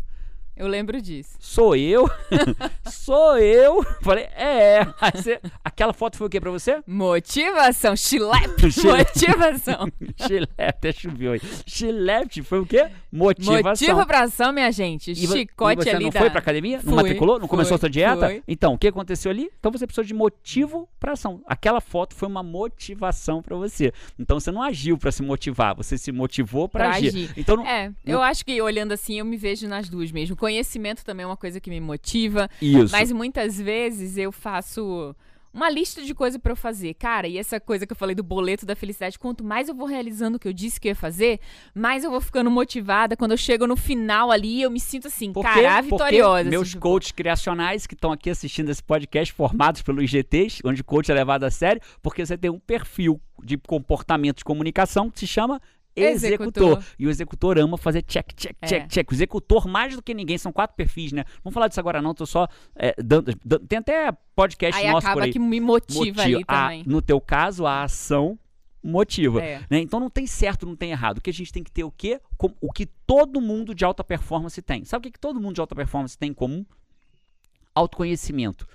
Eu 0.60 0.67
lembro 0.67 1.02
disso. 1.02 1.38
sou 1.39 1.74
eu? 1.74 2.10
sou 2.91 3.38
eu? 3.38 3.82
Falei, 4.02 4.26
é. 4.36 4.82
Aí 5.00 5.12
você- 5.15 5.39
aquela 5.63 5.93
foto 5.93 6.17
foi 6.17 6.28
o 6.28 6.30
que 6.30 6.39
pra 6.39 6.52
você? 6.52 6.82
Motivação. 6.86 7.95
Chilep. 7.95 8.60
Chilep. 8.69 9.08
Motivação. 9.15 9.91
Chilep, 10.28 10.52
até 10.58 10.91
choveu 10.91 11.32
aí. 11.32 11.41
Chilep 11.65 12.41
foi 12.43 12.60
o 12.60 12.65
quê? 12.65 12.88
Motivação. 13.12 13.88
Motiva 13.88 14.06
pra 14.06 14.24
ação, 14.24 14.52
minha 14.52 14.69
gente. 14.72 15.12
E 15.12 15.15
Chicote 15.15 15.80
e 15.82 15.84
você 15.84 15.89
ali 15.91 16.04
não 16.04 16.12
da... 16.12 16.19
foi 16.19 16.30
pra 16.30 16.39
academia? 16.39 16.78
Não 16.78 16.84
Fui, 16.84 16.95
matriculou? 16.95 17.39
Não 17.39 17.48
começou 17.48 17.76
a 17.76 17.78
fui, 17.78 17.88
sua 17.88 17.89
dieta? 17.89 18.28
fui. 18.28 18.43
Então, 18.48 18.74
o 18.74 18.78
que 18.78 18.88
aconteceu 18.89 19.32
ali? 19.32 19.50
Então 19.60 19.72
você 19.72 19.88
precisou 19.88 20.04
de 20.04 20.13
motivo 20.13 20.89
pra 21.00 21.13
ação. 21.13 21.41
Aquela 21.48 21.80
foto 21.80 22.13
foi 22.15 22.28
uma 22.28 22.43
motivação 22.43 23.41
pra 23.41 23.56
você. 23.56 23.93
Então 24.19 24.39
você 24.39 24.52
não 24.52 24.62
agiu 24.62 24.98
pra 24.98 25.10
se 25.12 25.24
motivar, 25.24 25.74
você 25.74 25.98
se 25.98 26.12
motivou 26.12 26.67
pra, 26.67 26.86
Pra 26.89 26.95
agir. 26.98 27.08
agir. 27.08 27.34
Então 27.38 27.56
não... 27.56 27.65
É, 27.65 27.91
eu 28.06 28.22
acho 28.22 28.43
que 28.45 28.62
olhando 28.62 28.91
assim, 28.91 29.19
eu 29.19 29.26
me 29.26 29.38
vejo 29.38 29.67
nas 29.67 29.88
duas 29.89 30.12
mesmo. 30.12 30.36
Conhecimento 30.49 31.05
também 31.05 31.23
é 31.23 31.27
uma 31.27 31.38
coisa 31.38 31.59
que 31.59 31.69
me 31.69 31.79
motiva. 31.79 32.49
Isso. 32.59 32.91
Mas 32.91 33.12
muitas 33.12 33.62
vezes 33.62 34.17
eu 34.17 34.31
faço 34.31 35.15
uma 35.53 35.69
lista 35.69 36.01
de 36.03 36.15
coisas 36.15 36.41
pra 36.41 36.53
eu 36.53 36.55
fazer. 36.55 36.95
Cara, 36.95 37.27
e 37.27 37.38
essa 37.38 37.59
coisa 37.59 37.85
que 37.85 37.93
eu 37.93 37.95
falei 37.95 38.15
do 38.15 38.23
boleto 38.23 38.65
da 38.65 38.75
felicidade, 38.75 39.19
quanto 39.19 39.43
mais 39.43 39.69
eu 39.69 39.75
vou 39.75 39.85
realizando 39.85 40.38
o 40.38 40.39
que 40.39 40.47
eu 40.47 40.53
disse 40.53 40.79
que 40.79 40.88
eu 40.88 40.91
ia 40.91 40.95
fazer, 40.95 41.39
mais 41.71 42.03
eu 42.03 42.09
vou 42.09 42.19
ficando 42.19 42.49
motivada. 42.49 43.15
Quando 43.15 43.31
eu 43.31 43.38
chego 43.38 43.67
no 43.67 43.75
final 43.75 44.31
ali, 44.31 44.63
eu 44.63 44.71
me 44.71 44.79
sinto 44.79 45.07
assim, 45.07 45.31
Por 45.31 45.45
quê? 45.45 45.62
cara, 45.62 45.83
Porque 45.83 45.91
vitoriosa. 45.91 46.49
meus 46.49 46.63
assim, 46.63 46.71
tipo, 46.71 46.81
coaches 46.81 47.12
criacionais 47.12 47.85
que 47.85 47.93
estão 47.93 48.12
aqui 48.12 48.31
assistindo 48.31 48.69
esse 48.71 48.83
podcast, 48.83 49.31
formados 49.31 49.83
pelos 49.83 50.03
IGTs, 50.03 50.62
onde 50.65 50.83
coach 50.83 51.12
é 51.12 51.13
levado 51.13 51.43
a 51.43 51.51
sério, 51.51 51.79
porque 52.01 52.25
você 52.25 52.35
tem 52.35 52.49
um 52.49 52.59
perfil 52.59 53.21
de 53.43 53.55
comportamento 53.55 54.38
de 54.38 54.43
comunicação 54.43 55.12
que 55.12 55.19
se 55.19 55.27
chama 55.27 55.62
executor. 55.95 56.71
Executor. 56.80 56.84
E 56.97 57.08
o 57.08 57.10
executor 57.10 57.58
ama 57.60 57.78
fazer 57.78 58.02
check, 58.04 58.34
check, 58.36 58.56
É. 58.62 58.67
check, 58.67 58.88
check. 58.89 59.12
O 59.12 59.13
executor, 59.13 59.67
mais 59.67 59.95
do 59.95 60.02
que 60.02 60.13
ninguém, 60.13 60.38
são 60.38 60.52
quatro 60.52 60.75
perfis, 60.75 61.12
né? 61.12 61.23
Vamos 61.43 61.54
falar 61.54 61.67
disso 61.67 61.80
agora 61.80 62.02
não, 62.02 62.13
tô 62.13 62.25
só 62.25 62.47
é, 62.75 62.95
dando, 63.02 63.34
dando- 63.43 63.67
Tem 63.67 63.80
até 63.80 64.12
podcast 64.36 64.80
Aí 64.80 64.89
nosso 64.91 65.06
por 65.06 65.12
acaba 65.12 65.25
aí. 65.25 65.32
que 65.34 65.39
me 65.39 65.60
motiva, 65.60 66.21
ali 66.21 66.43
A- 66.47 66.63
também. 66.63 66.84
no 66.86 67.02
teu 67.02 67.19
caso, 67.19 67.65
a 67.65 67.84
ação 67.84 68.38
motiva. 68.82 69.43
É. 69.43 69.60
né? 69.69 69.80
Então 69.80 69.99
não 69.99 70.10
tem 70.10 70.25
certo, 70.25 70.65
não 70.65 70.75
tem 70.75 70.91
errado. 70.91 71.17
O 71.17 71.21
que 71.21 71.30
a 71.30 71.34
gente 71.34 71.52
tem 71.52 71.62
que 71.63 71.71
ter 71.71 71.84
o 71.84 71.91
quê? 71.91 72.21
Com- 72.38 72.54
o 72.62 72.71
que 72.71 72.86
todo 72.86 73.41
mundo 73.41 73.75
de 73.75 73.84
alta 73.84 74.04
performance 74.06 74.62
tem. 74.62 74.86
Sabe 74.86 75.02
o 75.02 75.04
que, 75.04 75.12
que 75.12 75.19
todo 75.19 75.39
mundo 75.41 75.56
de 75.56 75.60
alta 75.62 75.75
performance 75.75 76.17
tem 76.17 76.30
em 76.30 76.34
comum? 76.34 76.65
Autoconhecimento, 77.75 78.67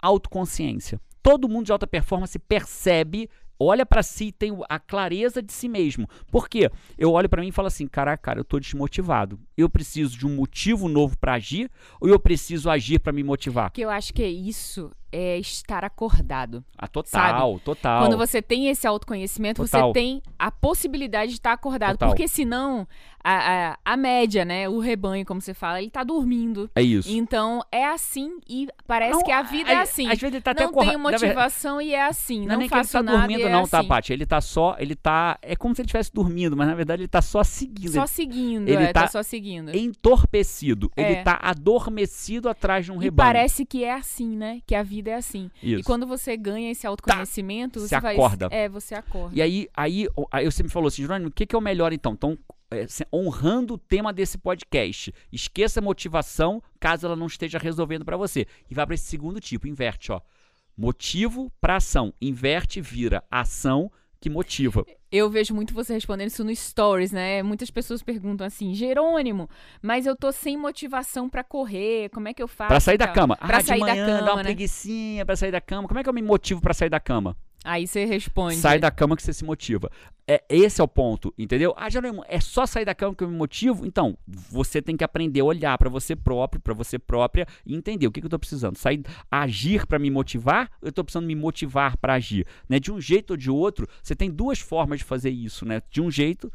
autoconsciência. 0.00 1.00
Todo 1.22 1.48
mundo 1.48 1.66
de 1.66 1.72
alta 1.72 1.86
performance 1.86 2.38
percebe 2.38 3.30
olha 3.62 3.86
pra 3.86 4.02
si 4.02 4.26
e 4.26 4.32
tem 4.32 4.52
a 4.68 4.78
clareza 4.78 5.42
de 5.42 5.52
si 5.52 5.68
mesmo. 5.68 6.08
Por 6.30 6.48
quê? 6.48 6.70
Eu 6.98 7.12
olho 7.12 7.28
pra 7.28 7.40
mim 7.40 7.48
e 7.48 7.52
falo 7.52 7.68
assim, 7.68 7.86
caraca, 7.86 8.22
cara, 8.22 8.40
eu 8.40 8.44
tô 8.44 8.58
desmotivado. 8.58 9.38
Eu 9.56 9.68
preciso 9.68 10.18
de 10.18 10.26
um 10.26 10.34
motivo 10.34 10.88
novo 10.88 11.16
pra 11.18 11.34
agir 11.34 11.70
ou 12.00 12.08
eu 12.08 12.18
preciso 12.18 12.70
agir 12.70 12.98
pra 12.98 13.12
me 13.12 13.22
motivar? 13.22 13.70
Que 13.70 13.82
eu 13.82 13.90
acho 13.90 14.12
que 14.12 14.22
é 14.22 14.30
isso 14.30 14.90
é 15.12 15.38
estar 15.38 15.84
acordado. 15.84 16.64
Ah, 16.76 16.88
total, 16.88 17.60
total. 17.60 18.00
Quando 18.02 18.16
você 18.16 18.40
tem 18.42 18.68
esse 18.68 18.86
autoconhecimento, 18.86 19.62
Total. 19.62 19.88
você 19.88 19.92
tem 19.92 20.22
a 20.38 20.50
possibilidade 20.50 21.32
de 21.32 21.38
estar 21.38 21.52
acordado. 21.52 21.92
Total. 21.92 22.08
Porque 22.08 22.26
senão, 22.26 22.88
a, 23.22 23.72
a, 23.72 23.78
a 23.84 23.96
média, 23.96 24.44
né? 24.44 24.68
O 24.68 24.78
rebanho, 24.78 25.24
como 25.24 25.40
você 25.40 25.54
fala, 25.54 25.80
ele 25.80 25.90
tá 25.90 26.02
dormindo. 26.02 26.70
É 26.74 26.82
isso. 26.82 27.08
Então, 27.10 27.62
é 27.70 27.84
assim 27.86 28.38
e 28.48 28.66
parece 28.86 29.12
Não, 29.12 29.22
que 29.22 29.30
a 29.30 29.42
vida 29.42 29.70
a- 29.70 29.74
é 29.74 29.76
assim. 29.76 30.06
Às 30.08 30.18
vezes 30.18 30.34
ele 30.34 30.40
tá 30.42 30.50
até 30.52 30.64
não 30.64 30.72
tenho 30.72 30.98
na 30.98 31.10
verdade- 31.10 31.24
motivação 31.26 31.80
e 31.80 31.94
é 31.94 32.04
assim. 32.06 32.40
Não, 32.40 32.46
Não, 32.46 32.54
é 32.54 32.58
nem 32.58 32.68
que 32.68 32.74
ele 32.74 32.80
faço 32.82 32.92
tá 32.92 33.02
nada 33.02 33.18
dormindo, 33.18 33.46
é 33.46 33.50
não, 33.52 33.68
tá, 33.68 33.78
assim. 33.80 33.88
Paty? 33.88 34.12
Ele 34.12 34.26
tá 34.26 34.40
só. 34.40 34.76
Ele 34.78 34.96
tá. 34.96 35.38
É 35.42 35.54
como 35.54 35.74
se 35.74 35.82
ele 35.82 35.86
estivesse 35.86 36.12
dormindo, 36.12 36.56
mas 36.56 36.66
na 36.66 36.74
verdade 36.74 37.02
ele 37.02 37.08
tá 37.08 37.22
só 37.22 37.44
seguindo. 37.44 37.92
Só 37.92 38.00
ele 38.00 38.08
seguindo, 38.08 38.68
ele 38.68 38.84
é, 38.84 38.92
tá 38.92 39.02
tá 39.02 39.06
só 39.08 39.22
seguindo. 39.22 39.70
entorpecido. 39.76 40.90
Ele 40.96 41.14
É. 41.14 41.22
tá 41.22 41.38
adormecido 41.42 42.48
atrás 42.48 42.84
de 42.84 42.92
um 42.92 42.96
E 43.00 43.04
rebanho. 43.04 43.28
parece 43.28 43.64
que 43.64 43.84
é 43.84 43.92
assim, 43.94 44.36
né? 44.36 44.60
Que 44.66 44.74
a 44.74 44.82
vida 44.82 45.01
é 45.10 45.14
assim. 45.14 45.50
Isso. 45.62 45.80
E 45.80 45.82
quando 45.82 46.06
você 46.06 46.36
ganha 46.36 46.70
esse 46.70 46.86
autoconhecimento, 46.86 47.80
Você 47.80 47.88
você 47.88 48.00
vai. 48.00 48.14
acorda. 48.14 48.48
É, 48.50 48.68
você 48.68 48.94
acorda. 48.94 49.36
E 49.36 49.42
aí, 49.42 49.68
aí, 49.74 50.08
aí 50.30 50.44
você 50.44 50.62
me 50.62 50.68
falou 50.68 50.88
assim, 50.88 51.02
Jerônimo, 51.02 51.28
o 51.28 51.32
que, 51.32 51.46
que 51.46 51.54
é 51.54 51.58
o 51.58 51.62
melhor 51.62 51.92
então? 51.92 52.12
Então, 52.12 52.38
é, 52.70 52.86
honrando 53.12 53.74
o 53.74 53.78
tema 53.78 54.12
desse 54.12 54.38
podcast, 54.38 55.12
esqueça 55.30 55.80
a 55.80 55.82
motivação 55.82 56.62
caso 56.80 57.06
ela 57.06 57.16
não 57.16 57.26
esteja 57.26 57.58
resolvendo 57.58 58.04
pra 58.04 58.16
você. 58.16 58.46
E 58.70 58.74
vai 58.74 58.86
pra 58.86 58.94
esse 58.94 59.04
segundo 59.04 59.40
tipo, 59.40 59.66
inverte, 59.66 60.10
ó. 60.12 60.20
Motivo 60.76 61.52
pra 61.60 61.76
ação. 61.76 62.14
Inverte, 62.20 62.80
vira 62.80 63.22
ação 63.30 63.90
que 64.22 64.30
motiva. 64.30 64.86
Eu 65.10 65.28
vejo 65.28 65.52
muito 65.52 65.74
você 65.74 65.92
respondendo 65.92 66.28
isso 66.28 66.44
no 66.44 66.54
stories, 66.54 67.10
né? 67.10 67.42
Muitas 67.42 67.70
pessoas 67.70 68.02
perguntam 68.02 68.46
assim, 68.46 68.72
Jerônimo, 68.72 69.50
mas 69.82 70.06
eu 70.06 70.14
tô 70.16 70.30
sem 70.30 70.56
motivação 70.56 71.28
pra 71.28 71.42
correr, 71.42 72.08
como 72.10 72.28
é 72.28 72.32
que 72.32 72.42
eu 72.42 72.46
faço? 72.46 72.68
Pra 72.68 72.78
sair 72.80 72.96
da 72.96 73.04
Então, 73.06 73.14
cama. 73.14 73.36
Pra 73.36 73.58
ah, 73.58 73.60
sair 73.60 73.80
manhã, 73.80 74.06
da 74.06 74.12
dá 74.12 74.18
cama, 74.20 74.30
uma 74.30 74.36
né? 74.36 74.42
preguicinha 74.44 75.26
pra 75.26 75.34
sair 75.34 75.50
da 75.50 75.60
cama. 75.60 75.88
Como 75.88 75.98
é 75.98 76.02
que 76.04 76.08
eu 76.08 76.12
me 76.14 76.22
motivo 76.22 76.60
pra 76.60 76.72
sair 76.72 76.88
da 76.88 77.00
cama? 77.00 77.36
Aí 77.64 77.86
você 77.86 78.04
responde. 78.04 78.56
Sai 78.56 78.78
da 78.78 78.90
cama 78.90 79.16
que 79.16 79.22
você 79.22 79.32
se 79.32 79.44
motiva. 79.44 79.90
É, 80.26 80.42
esse 80.48 80.80
é 80.80 80.84
o 80.84 80.88
ponto, 80.88 81.34
entendeu? 81.36 81.74
Ah, 81.76 81.90
Jerônimo, 81.90 82.24
é 82.28 82.40
só 82.40 82.64
sair 82.64 82.84
da 82.84 82.94
cama 82.94 83.14
que 83.14 83.24
eu 83.24 83.28
me 83.28 83.36
motivo? 83.36 83.84
Então, 83.84 84.16
você 84.26 84.80
tem 84.80 84.96
que 84.96 85.02
aprender 85.02 85.40
a 85.40 85.44
olhar 85.44 85.76
pra 85.76 85.90
você 85.90 86.14
próprio, 86.14 86.60
pra 86.60 86.72
você 86.72 86.98
própria 86.98 87.46
e 87.66 87.74
entender 87.74 88.06
o 88.06 88.12
que, 88.12 88.20
que 88.20 88.26
eu 88.26 88.30
tô 88.30 88.38
precisando. 88.38 88.76
Sair, 88.76 89.02
agir 89.30 89.86
pra 89.86 89.98
me 89.98 90.10
motivar 90.10 90.70
eu 90.80 90.92
tô 90.92 91.04
precisando 91.04 91.26
me 91.26 91.34
motivar 91.34 91.96
pra 91.96 92.14
agir? 92.14 92.46
Né? 92.68 92.78
De 92.78 92.92
um 92.92 93.00
jeito 93.00 93.32
ou 93.32 93.36
de 93.36 93.50
outro, 93.50 93.88
você 94.02 94.14
tem 94.14 94.30
duas 94.30 94.58
formas 94.58 94.98
de 94.98 95.04
fazer 95.04 95.30
isso, 95.30 95.64
né? 95.64 95.82
De 95.90 96.00
um 96.00 96.10
jeito, 96.10 96.52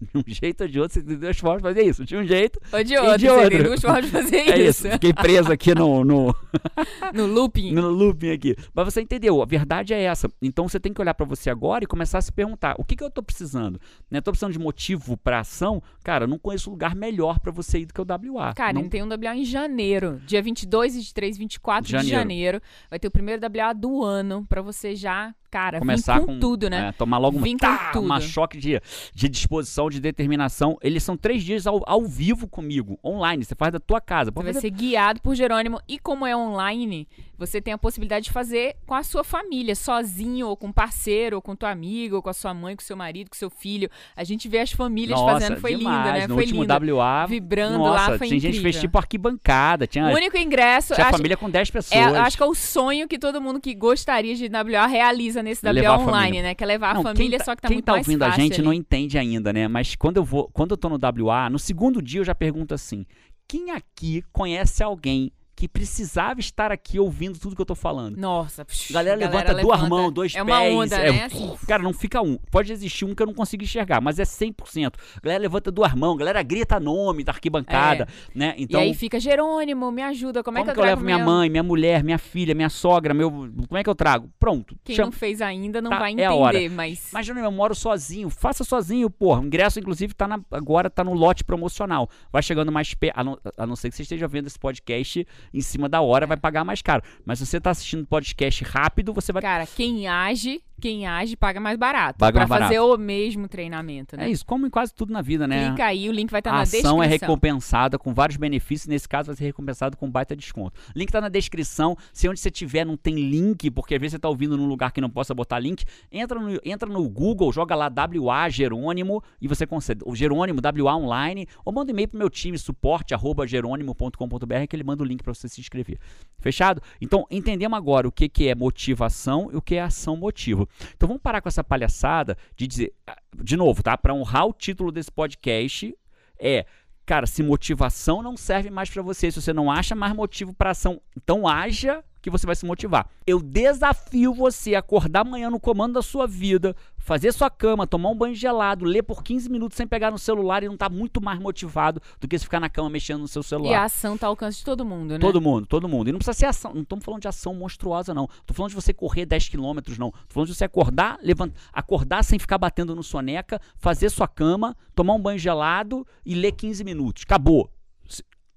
de 0.00 0.18
um 0.18 0.22
jeito 0.26 0.62
ou 0.62 0.68
de 0.68 0.80
outro, 0.80 0.94
você 0.94 1.02
tem 1.06 1.16
duas 1.18 1.38
formas 1.38 1.62
de 1.62 1.68
fazer 1.68 1.82
isso. 1.88 2.04
De 2.04 2.16
um 2.16 2.24
jeito, 2.26 2.58
Ou 2.72 2.82
de 2.82 2.96
outro, 2.96 3.18
de 3.18 3.26
você 3.26 3.32
outro. 3.32 3.50
tem 3.50 3.62
duas 3.62 3.80
formas 3.80 4.04
de 4.06 4.10
fazer 4.10 4.36
é 4.48 4.58
isso. 4.60 4.86
isso. 4.86 4.90
Fiquei 4.92 5.12
preso 5.12 5.52
aqui 5.52 5.74
no- 5.74 6.04
no, 6.04 6.34
No 7.14 7.26
looping. 7.26 7.72
no 7.72 7.88
looping 7.90 8.30
aqui. 8.30 8.56
Mas 8.74 8.84
você 8.86 9.00
entendeu, 9.00 9.42
a 9.42 9.46
verdade 9.46 9.92
é 9.94 10.02
essa. 10.02 10.28
Então 10.40 10.68
você 10.68 10.80
tem 10.80 10.92
que 10.92 11.00
olhar 11.00 11.14
pra 11.14 11.26
você 11.26 11.50
agora 11.50 11.84
e 11.84 11.86
começar 11.86 12.18
a 12.18 12.22
se 12.22 12.32
perguntar: 12.32 12.74
o 12.78 12.84
que, 12.84 12.96
que 12.96 13.04
eu 13.04 13.10
tô 13.10 13.22
precisando? 13.22 13.80
Né? 14.10 14.20
Tô 14.20 14.30
precisando 14.30 14.52
de 14.52 14.58
motivo 14.58 15.16
pra 15.16 15.40
ação? 15.40 15.82
Cara, 16.02 16.24
eu 16.24 16.28
não 16.28 16.38
conheço 16.38 16.70
lugar 16.70 16.94
melhor 16.94 17.38
pra 17.40 17.52
você 17.52 17.80
ir 17.80 17.86
do 17.86 17.94
que 17.94 18.00
o 18.00 18.06
WA. 18.34 18.54
Cara, 18.54 18.72
não... 18.72 18.88
tem 18.88 19.02
um 19.02 19.08
WA 19.08 19.36
em 19.36 19.44
janeiro. 19.44 20.20
Dia 20.26 20.42
22, 20.42 20.96
23, 20.96 21.36
24 21.38 21.84
de 21.86 21.92
Janeiro. 21.92 22.16
janeiro. 22.16 22.62
Vai 22.90 22.98
ter 22.98 23.08
o 23.08 23.10
primeiro 23.10 23.40
WA 23.42 23.72
do 23.72 24.02
ano 24.02 24.46
pra 24.48 24.62
você 24.62 24.94
já, 24.96 25.34
cara, 25.50 25.78
Começar 25.78 26.18
vir 26.20 26.26
com, 26.26 26.38
tudo, 26.38 26.68
né? 26.70 26.88
é, 26.88 26.92
tomar 26.92 27.18
logo 27.18 27.38
Vim 27.38 27.52
com 27.52 27.58
tá, 27.58 27.92
uma 27.96 28.20
choque 28.20 28.58
de, 28.58 28.80
de 29.14 29.28
disposição, 29.28 29.88
de 29.90 30.00
determinação. 30.00 30.76
Eles 30.82 31.02
são 31.02 31.16
três 31.16 31.42
dias 31.42 31.66
ao, 31.66 31.82
ao 31.86 32.04
vivo 32.04 32.46
comigo, 32.46 32.98
online. 33.04 33.44
Você 33.44 33.54
faz 33.54 33.72
da 33.72 33.80
tua 33.80 34.00
casa. 34.00 34.30
Você 34.30 34.34
Pode 34.34 34.44
vai 34.44 34.54
fazer 34.54 34.68
ser 34.68 34.70
guiado 34.74 35.20
por 35.20 35.34
Jerônimo. 35.34 35.80
E 35.88 35.98
como 35.98 36.26
é 36.26 36.36
online, 36.36 37.08
você 37.36 37.60
tem 37.60 37.72
a 37.72 37.78
possibilidade 37.78 38.26
de 38.26 38.32
fazer 38.32 38.76
com 38.86 38.94
a 38.94 39.02
sua 39.02 39.24
família, 39.24 39.74
sozinho, 39.74 40.48
ou 40.48 40.56
com 40.56 40.68
um 40.68 40.72
parceiro, 40.72 41.36
ou 41.36 41.42
com 41.42 41.54
tua 41.56 41.70
amiga, 41.70 42.16
ou 42.16 42.22
com 42.22 42.30
a 42.30 42.34
sua 42.34 42.52
mãe, 42.52 42.74
com 42.76 42.82
seu 42.82 42.96
marido, 42.96 43.30
com 43.30 43.36
seu 43.36 43.50
filho. 43.50 43.88
A 44.16 44.24
gente 44.24 44.48
vê 44.48 44.58
as 44.60 44.72
famílias 44.72 45.18
Nossa, 45.18 45.32
fazendo, 45.40 45.60
foi 45.60 45.74
demais. 45.76 45.96
linda, 46.06 46.12
né? 46.18 46.26
No 46.26 46.34
foi 46.34 46.44
último 46.44 46.62
linda. 46.62 46.78
WA, 46.96 47.26
Vibrando 47.26 47.78
nossa, 47.78 48.10
lá, 48.12 48.18
foi 48.18 48.28
tinha 48.28 48.40
gente 48.40 48.56
que 48.56 48.60
fez 48.62 48.76
incrível. 48.76 48.80
tipo 48.80 48.98
arquibancada. 48.98 49.86
Tinha, 49.86 50.06
O 50.08 50.14
único 50.14 50.36
ingresso, 50.36 50.94
tinha 50.94 51.06
acho, 51.06 51.16
família 51.16 51.36
com 51.36 51.48
10 51.50 51.70
pessoas. 51.70 52.00
é, 52.00 52.18
acho 52.18 52.36
que 52.36 52.42
é 52.42 52.46
o 52.46 52.54
sonho 52.54 53.08
que 53.08 53.18
todo 53.18 53.40
mundo 53.40 53.60
que 53.60 53.74
gostaria 53.74 54.34
de 54.34 54.46
WA 54.48 54.86
realiza 54.86 55.37
nesse 55.42 55.66
É 55.66 55.70
WA 55.70 55.72
levar 55.72 56.00
online, 56.00 56.42
né? 56.42 56.54
Que 56.54 56.64
é 56.64 56.66
levar 56.66 56.94
Não, 56.94 57.00
a 57.00 57.04
família, 57.04 57.30
quem 57.30 57.38
tá, 57.38 57.44
só 57.44 57.56
que 57.56 57.62
tá 57.62 57.68
quem 57.68 57.76
muito 57.76 57.84
tá 57.86 57.92
mais 57.92 58.06
ouvindo 58.06 58.20
fácil 58.24 58.40
a 58.40 58.44
gente 58.44 58.54
ali. 58.54 58.62
não 58.64 58.72
entende 58.72 59.18
ainda, 59.18 59.52
né? 59.52 59.68
Mas 59.68 59.94
quando 59.94 60.16
eu 60.18 60.24
vou, 60.24 60.48
quando 60.52 60.72
eu 60.72 60.76
tô 60.76 60.88
no 60.88 60.98
WA, 61.26 61.48
no 61.50 61.58
segundo 61.58 62.00
dia 62.02 62.20
eu 62.20 62.24
já 62.24 62.34
pergunto 62.34 62.74
assim: 62.74 63.04
quem 63.46 63.70
aqui 63.70 64.22
conhece 64.32 64.82
alguém 64.82 65.32
que 65.58 65.66
precisava 65.66 66.38
estar 66.38 66.70
aqui 66.70 67.00
ouvindo 67.00 67.36
tudo 67.36 67.56
que 67.56 67.60
eu 67.60 67.66
tô 67.66 67.74
falando? 67.74 68.16
Nossa, 68.16 68.64
psh, 68.64 68.92
Galera, 68.92 69.16
levanta 69.16 69.52
duas 69.54 69.88
mãos, 69.88 70.12
dois 70.12 70.32
é 70.32 70.44
pés. 70.44 70.46
uma 70.46 70.60
onda, 70.62 70.96
é- 70.96 71.10
né? 71.12 71.24
Assim, 71.24 71.52
Cara, 71.66 71.82
não 71.82 71.92
fica 71.92 72.22
um. 72.22 72.36
Pode 72.50 72.72
existir 72.72 73.04
um 73.04 73.12
que 73.12 73.20
eu 73.22 73.26
não 73.26 73.34
consigo 73.34 73.64
enxergar, 73.64 74.00
mas 74.00 74.20
é 74.20 74.24
100%. 74.24 74.92
Galera, 75.20 75.42
levanta 75.42 75.72
duas 75.72 75.92
mãos, 75.94 76.16
galera 76.16 76.40
grita 76.44 76.78
nome 76.78 77.24
da 77.24 77.32
arquibancada, 77.32 78.06
né? 78.32 78.54
Então, 78.56 78.80
e 78.80 78.84
aí 78.84 78.94
fica, 78.94 79.18
Jerônimo, 79.18 79.90
me 79.90 80.00
ajuda, 80.02 80.44
como, 80.44 80.56
como 80.56 80.58
é 80.58 80.62
que 80.64 80.70
eu 80.70 80.74
que 80.74 80.80
eu 80.80 80.84
levo 80.84 81.04
minha 81.04 81.18
mãe, 81.18 81.50
minha 81.50 81.62
mulher, 81.64 82.04
minha 82.04 82.18
filha, 82.18 82.54
minha 82.54 82.68
sogra, 82.68 83.12
meu. 83.12 83.28
Como 83.30 83.76
é 83.76 83.82
que 83.82 83.90
eu 83.90 83.94
trago? 83.96 84.30
Pronto. 84.38 84.76
Quem 84.84 84.94
chama- 84.94 85.06
não 85.06 85.12
fez 85.12 85.42
ainda 85.42 85.82
não 85.82 85.90
Tá, 85.90 85.98
vai 85.98 86.14
é 86.16 86.24
entender, 86.24 86.68
mas... 86.70 87.08
Mas, 87.12 87.26
Júnior, 87.26 87.44
eu 87.46 87.50
moro 87.52 87.74
sozinho. 87.74 88.30
Faça 88.30 88.62
sozinho, 88.62 89.10
porra. 89.10 89.40
O 89.40 89.44
ingresso, 89.44 89.80
inclusive, 89.80 90.14
tá 90.14 90.28
na- 90.28 90.40
agora 90.52 90.88
tá 90.88 91.02
no 91.02 91.14
lote 91.14 91.42
promocional. 91.42 92.08
Vai 92.30 92.42
chegando 92.42 92.70
mais 92.70 92.94
perto. 92.94 93.18
A, 93.18 93.24
não- 93.24 93.38
a 93.56 93.66
não 93.66 93.74
ser 93.74 93.90
que 93.90 93.96
você 93.96 94.02
esteja 94.02 94.28
vendo 94.28 94.46
esse 94.46 94.58
podcast 94.58 95.26
em 95.52 95.60
cima 95.60 95.88
da 95.88 96.00
hora, 96.00 96.26
vai 96.26 96.36
pagar 96.36 96.64
mais 96.64 96.82
caro. 96.82 97.02
Mas 97.24 97.38
se 97.38 97.46
você 97.46 97.60
tá 97.60 97.70
assistindo 97.70 98.06
podcast 98.06 98.64
rápido, 98.64 99.12
você 99.12 99.32
vai. 99.32 99.42
Cara, 99.42 99.66
quem 99.66 100.06
age, 100.08 100.62
quem 100.80 101.06
age 101.06 101.36
paga 101.36 101.60
mais 101.60 101.76
barato. 101.76 102.18
Paga 102.18 102.40
pra 102.40 102.46
mais 102.46 102.62
fazer 102.64 102.80
o 102.80 102.96
mesmo 102.96 103.48
treinamento, 103.48 104.16
né? 104.16 104.26
É 104.26 104.30
isso, 104.30 104.44
como 104.44 104.66
em 104.66 104.70
quase 104.70 104.94
tudo 104.94 105.12
na 105.12 105.20
vida, 105.22 105.46
né? 105.46 105.68
Clica 105.68 105.86
aí, 105.86 106.08
o 106.08 106.12
link 106.12 106.30
vai 106.30 106.40
estar 106.40 106.50
a 106.50 106.54
na 106.54 106.60
ação 106.62 106.72
descrição. 106.72 107.02
é 107.02 107.06
recompensada 107.06 107.98
com 107.98 108.14
vários 108.14 108.36
benefícios, 108.36 108.86
nesse 108.88 109.08
caso 109.08 109.26
vai 109.26 109.36
ser 109.36 109.44
recompensado 109.44 109.96
com 109.96 110.10
baita 110.10 110.34
desconto. 110.34 110.78
Link 110.94 111.10
tá 111.10 111.20
na 111.20 111.28
descrição. 111.28 111.96
Se 112.12 112.28
onde 112.28 112.40
você 112.40 112.50
tiver 112.50 112.84
não 112.84 112.96
tem 112.96 113.14
link, 113.14 113.70
porque 113.70 113.94
às 113.94 114.00
vezes 114.00 114.12
você 114.12 114.18
tá 114.18 114.28
ouvindo 114.28 114.56
num 114.56 114.66
lugar 114.66 114.92
que 114.92 115.00
não 115.00 115.10
possa 115.10 115.34
botar 115.34 115.58
link, 115.58 115.84
entra 116.10 116.38
no, 116.38 116.60
entra 116.64 116.88
no 116.88 117.08
Google, 117.08 117.52
joga 117.52 117.74
lá 117.74 117.88
WA 117.88 118.48
Jerônimo 118.48 119.22
e 119.40 119.48
você 119.48 119.66
consegue. 119.66 120.02
O 120.04 120.14
Jerônimo 120.14 120.60
WA 120.82 120.96
online, 120.96 121.46
ou 121.64 121.72
manda 121.72 121.90
um 121.90 121.94
e-mail 121.94 122.08
pro 122.08 122.18
meu 122.18 122.30
time, 122.30 122.58
suporte 122.58 123.14
arroba 123.14 123.46
jerônimo.com.br 123.46 124.66
que 124.68 124.76
ele 124.76 124.84
manda 124.84 125.02
o 125.02 125.06
link 125.06 125.22
para 125.22 125.34
você 125.34 125.37
se 125.46 125.60
inscrever. 125.60 125.98
Fechado? 126.38 126.82
Então, 127.00 127.26
entendemos 127.30 127.76
agora 127.76 128.08
o 128.08 128.12
que, 128.12 128.28
que 128.28 128.48
é 128.48 128.54
motivação 128.54 129.50
e 129.52 129.56
o 129.56 129.62
que 129.62 129.74
é 129.74 129.82
ação 129.82 130.16
motivo. 130.16 130.66
Então 130.96 131.06
vamos 131.06 131.22
parar 131.22 131.42
com 131.42 131.48
essa 131.48 131.62
palhaçada 131.62 132.36
de 132.56 132.66
dizer, 132.66 132.94
ah, 133.06 133.18
de 133.42 133.56
novo, 133.56 133.82
tá? 133.82 133.98
Para 133.98 134.14
honrar 134.14 134.46
o 134.46 134.52
título 134.52 134.90
desse 134.90 135.12
podcast, 135.12 135.94
é, 136.38 136.64
cara, 137.04 137.26
se 137.26 137.42
motivação 137.42 138.22
não 138.22 138.36
serve 138.36 138.70
mais 138.70 138.88
pra 138.88 139.02
você, 139.02 139.30
se 139.30 139.40
você 139.40 139.52
não 139.52 139.70
acha 139.70 139.94
mais 139.94 140.14
motivo 140.14 140.54
pra 140.54 140.70
ação, 140.70 141.00
então 141.16 141.46
haja 141.46 142.02
que 142.20 142.30
você 142.30 142.46
vai 142.46 142.56
se 142.56 142.66
motivar. 142.66 143.08
Eu 143.26 143.40
desafio 143.40 144.34
você 144.34 144.74
a 144.74 144.80
acordar 144.80 145.20
amanhã 145.20 145.50
no 145.50 145.60
comando 145.60 145.94
da 145.94 146.02
sua 146.02 146.26
vida, 146.26 146.74
fazer 146.96 147.32
sua 147.32 147.48
cama, 147.48 147.86
tomar 147.86 148.10
um 148.10 148.16
banho 148.16 148.34
gelado, 148.34 148.84
ler 148.84 149.02
por 149.02 149.22
15 149.22 149.50
minutos 149.50 149.76
sem 149.76 149.86
pegar 149.86 150.10
no 150.10 150.18
celular 150.18 150.62
e 150.62 150.66
não 150.66 150.74
estar 150.74 150.90
muito 150.90 151.20
mais 151.20 151.38
motivado 151.38 152.00
do 152.20 152.28
que 152.28 152.38
se 152.38 152.44
ficar 152.44 152.60
na 152.60 152.68
cama 152.68 152.90
mexendo 152.90 153.20
no 153.20 153.28
seu 153.28 153.42
celular. 153.42 153.70
E 153.70 153.74
a 153.74 153.84
ação 153.84 154.18
tá 154.18 154.26
ao 154.26 154.32
alcance 154.32 154.58
de 154.58 154.64
todo 154.64 154.84
mundo, 154.84 155.14
né? 155.14 155.18
Todo 155.18 155.40
mundo, 155.40 155.66
todo 155.66 155.88
mundo. 155.88 156.08
E 156.08 156.12
não 156.12 156.18
precisa 156.18 156.36
ser 156.36 156.46
ação. 156.46 156.74
Não 156.74 156.82
estamos 156.82 157.04
falando 157.04 157.22
de 157.22 157.28
ação 157.28 157.54
monstruosa, 157.54 158.12
não. 158.12 158.28
Tô 158.44 158.52
falando 158.52 158.70
de 158.70 158.76
você 158.76 158.92
correr 158.92 159.24
10 159.26 159.48
quilômetros, 159.48 159.98
não. 159.98 160.10
Tô 160.10 160.34
falando 160.34 160.48
de 160.48 160.54
você 160.54 160.64
acordar, 160.64 161.18
levantar, 161.22 161.58
acordar 161.72 162.22
sem 162.24 162.38
ficar 162.38 162.58
batendo 162.58 162.94
no 162.94 163.02
soneca, 163.02 163.60
fazer 163.76 164.10
sua 164.10 164.28
cama, 164.28 164.76
tomar 164.94 165.14
um 165.14 165.20
banho 165.20 165.38
gelado 165.38 166.06
e 166.24 166.34
ler 166.34 166.52
15 166.52 166.84
minutos. 166.84 167.22
Acabou. 167.24 167.70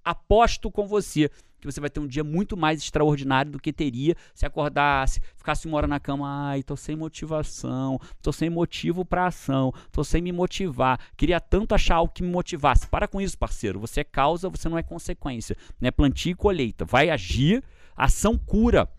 Aposto 0.03 0.71
com 0.71 0.87
você 0.87 1.29
que 1.61 1.71
você 1.71 1.79
vai 1.79 1.89
ter 1.89 1.99
um 1.99 2.07
dia 2.07 2.23
muito 2.23 2.57
mais 2.57 2.81
extraordinário 2.81 3.51
do 3.51 3.59
que 3.59 3.71
teria 3.71 4.15
se 4.33 4.45
acordasse, 4.45 5.21
ficasse 5.37 5.67
uma 5.67 5.77
hora 5.77 5.87
na 5.87 5.99
cama, 5.99 6.49
ai, 6.49 6.63
tô 6.63 6.75
sem 6.75 6.95
motivação, 6.95 7.99
tô 8.21 8.31
sem 8.31 8.49
motivo 8.49 9.05
pra 9.05 9.27
ação, 9.27 9.73
tô 9.91 10.03
sem 10.03 10.21
me 10.21 10.31
motivar. 10.31 10.99
Queria 11.15 11.39
tanto 11.39 11.75
achar 11.75 11.95
algo 11.95 12.13
que 12.13 12.23
me 12.23 12.29
motivasse. 12.29 12.87
Para 12.87 13.07
com 13.07 13.21
isso, 13.21 13.37
parceiro. 13.37 13.79
Você 13.79 14.01
é 14.01 14.03
causa, 14.03 14.49
você 14.49 14.67
não 14.67 14.77
é 14.77 14.83
consequência. 14.83 15.55
Né? 15.79 15.91
Plantio 15.91 16.31
e 16.31 16.35
colheita. 16.35 16.83
Vai 16.83 17.09
agir, 17.09 17.63
ação 17.95 18.37
cura. 18.37 18.89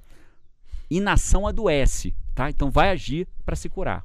Inação 0.90 1.46
adoece, 1.46 2.14
tá? 2.34 2.50
Então 2.50 2.70
vai 2.70 2.90
agir 2.90 3.26
para 3.44 3.56
se 3.56 3.68
curar. 3.68 4.04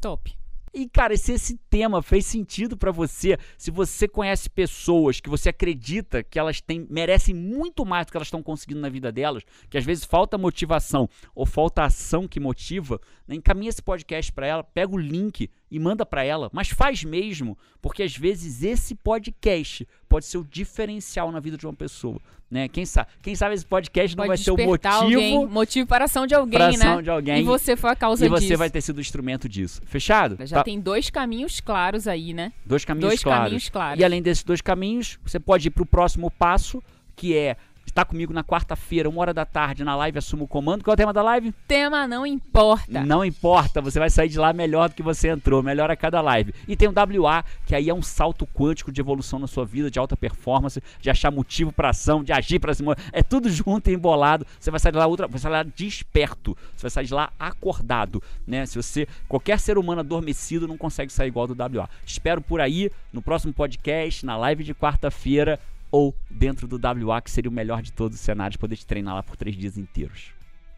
Top. 0.00 0.41
E, 0.74 0.88
cara, 0.88 1.14
se 1.18 1.32
esse 1.32 1.58
tema 1.68 2.00
fez 2.00 2.24
sentido 2.24 2.78
para 2.78 2.90
você, 2.90 3.36
se 3.58 3.70
você 3.70 4.08
conhece 4.08 4.48
pessoas 4.48 5.20
que 5.20 5.28
você 5.28 5.50
acredita 5.50 6.22
que 6.22 6.38
elas 6.38 6.62
têm, 6.62 6.86
merecem 6.88 7.34
muito 7.34 7.84
mais 7.84 8.06
do 8.06 8.10
que 8.10 8.16
elas 8.16 8.28
estão 8.28 8.42
conseguindo 8.42 8.80
na 8.80 8.88
vida 8.88 9.12
delas, 9.12 9.42
que 9.68 9.76
às 9.76 9.84
vezes 9.84 10.04
falta 10.04 10.38
motivação 10.38 11.08
ou 11.34 11.44
falta 11.44 11.84
ação 11.84 12.26
que 12.26 12.40
motiva, 12.40 12.98
né, 13.28 13.34
encaminha 13.34 13.68
esse 13.68 13.82
podcast 13.82 14.32
para 14.32 14.46
ela, 14.46 14.64
pega 14.64 14.94
o 14.94 14.98
link 14.98 15.50
e 15.72 15.78
manda 15.80 16.04
para 16.04 16.22
ela, 16.22 16.50
mas 16.52 16.68
faz 16.68 17.02
mesmo, 17.02 17.56
porque 17.80 18.02
às 18.02 18.14
vezes 18.14 18.62
esse 18.62 18.94
podcast 18.94 19.88
pode 20.08 20.26
ser 20.26 20.36
o 20.36 20.44
diferencial 20.44 21.32
na 21.32 21.40
vida 21.40 21.56
de 21.56 21.66
uma 21.66 21.72
pessoa, 21.72 22.20
né? 22.50 22.68
Quem 22.68 22.84
sabe, 22.84 23.08
quem 23.22 23.34
sabe 23.34 23.54
esse 23.54 23.64
podcast 23.64 24.14
não 24.14 24.26
Pode 24.26 24.28
vai 24.28 24.36
ser 24.36 24.50
o 24.50 24.56
motivo 24.66 24.94
alguém, 24.94 25.46
motivo 25.46 25.86
para 25.88 26.04
ação 26.04 26.26
de 26.26 26.34
alguém, 26.34 26.58
para 26.58 26.68
né? 26.68 26.74
ação 26.74 27.00
de 27.02 27.08
alguém 27.08 27.40
E 27.40 27.42
você 27.42 27.74
foi 27.74 27.88
a 27.90 27.96
causa 27.96 28.26
e 28.26 28.28
você 28.28 28.48
disso. 28.48 28.58
vai 28.58 28.68
ter 28.68 28.82
sido 28.82 28.98
o 28.98 29.00
instrumento 29.00 29.48
disso. 29.48 29.80
Fechado? 29.86 30.36
Já 30.46 30.58
Tá- 30.58 30.64
tem 30.64 30.78
dois 30.78 31.08
caminhos 31.08 31.58
claros 31.60 32.06
aí, 32.06 32.34
né? 32.34 32.52
dois 32.66 32.84
caminhos 32.84 33.08
dois 33.08 33.22
claros. 33.24 33.44
caminhos 33.44 33.68
claros. 33.70 33.98
E 34.00 34.04
além 34.04 34.20
desses 34.20 34.44
dois 34.44 34.60
caminhos, 34.60 35.18
você 35.24 35.40
pode 35.40 35.68
ir 35.68 35.70
para 35.70 35.82
o 35.82 35.86
próximo 35.86 36.30
passo, 36.30 36.82
que 37.16 37.34
é 37.34 37.56
estar 37.86 38.04
comigo 38.04 38.32
na 38.32 38.42
quarta-feira, 38.42 39.08
uma 39.08 39.20
hora 39.20 39.34
da 39.34 39.44
tarde, 39.44 39.84
na 39.84 39.94
live 39.96 40.18
Assumo 40.18 40.44
o 40.44 40.48
Comando. 40.48 40.82
Qual 40.82 40.92
é 40.92 40.94
o 40.94 40.96
tema 40.96 41.12
da 41.12 41.22
live? 41.22 41.52
Tema 41.66 42.06
não 42.06 42.26
importa. 42.26 43.04
Não 43.04 43.24
importa, 43.24 43.80
você 43.80 43.98
vai 43.98 44.10
sair 44.10 44.28
de 44.28 44.38
lá 44.38 44.52
melhor 44.52 44.88
do 44.88 44.94
que 44.94 45.02
você 45.02 45.28
entrou, 45.28 45.62
melhor 45.62 45.90
a 45.90 45.96
cada 45.96 46.20
live. 46.20 46.54
E 46.66 46.76
tem 46.76 46.88
o 46.88 46.92
WA, 46.92 47.44
que 47.66 47.74
aí 47.74 47.88
é 47.88 47.94
um 47.94 48.02
salto 48.02 48.46
quântico 48.46 48.90
de 48.90 49.00
evolução 49.00 49.38
na 49.38 49.46
sua 49.46 49.64
vida, 49.64 49.90
de 49.90 49.98
alta 49.98 50.16
performance, 50.16 50.82
de 51.00 51.10
achar 51.10 51.30
motivo 51.30 51.72
para 51.72 51.90
ação, 51.90 52.24
de 52.24 52.32
agir 52.32 52.58
para 52.58 52.74
cima. 52.74 52.96
É 53.12 53.22
tudo 53.22 53.50
junto 53.50 53.90
e 53.90 53.94
embolado. 53.94 54.46
Você 54.58 54.70
vai 54.70 54.80
sair 54.80 54.92
de 54.92 54.98
lá 54.98 55.06
outra, 55.06 55.26
vai 55.26 55.38
sair 55.38 55.50
de 55.50 55.56
lá 55.56 55.62
desperto. 55.74 56.56
Você 56.76 56.82
vai 56.82 56.90
sair 56.90 57.06
de 57.06 57.14
lá 57.14 57.30
acordado, 57.38 58.22
né? 58.46 58.64
Se 58.66 58.76
você 58.76 59.06
qualquer 59.28 59.58
ser 59.58 59.76
humano 59.76 60.00
adormecido 60.00 60.66
não 60.66 60.78
consegue 60.78 61.12
sair 61.12 61.28
igual 61.28 61.46
do 61.46 61.54
WA. 61.54 61.88
Espero 62.06 62.40
por 62.40 62.60
aí 62.60 62.90
no 63.12 63.20
próximo 63.20 63.52
podcast, 63.52 64.24
na 64.24 64.36
live 64.36 64.64
de 64.64 64.74
quarta-feira 64.74 65.58
ou 65.92 66.16
dentro 66.30 66.66
do 66.66 66.80
WA, 67.06 67.20
que 67.20 67.30
seria 67.30 67.50
o 67.50 67.54
melhor 67.54 67.82
de 67.82 67.92
todos 67.92 68.18
os 68.18 68.24
cenários, 68.24 68.56
poder 68.56 68.76
te 68.76 68.86
treinar 68.86 69.14
lá 69.14 69.22
por 69.22 69.36
três 69.36 69.54
dias 69.54 69.76
inteiros. 69.76 70.32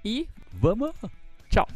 E 0.05 0.29
Vamos! 0.53 0.95
Tchau! 1.49 1.67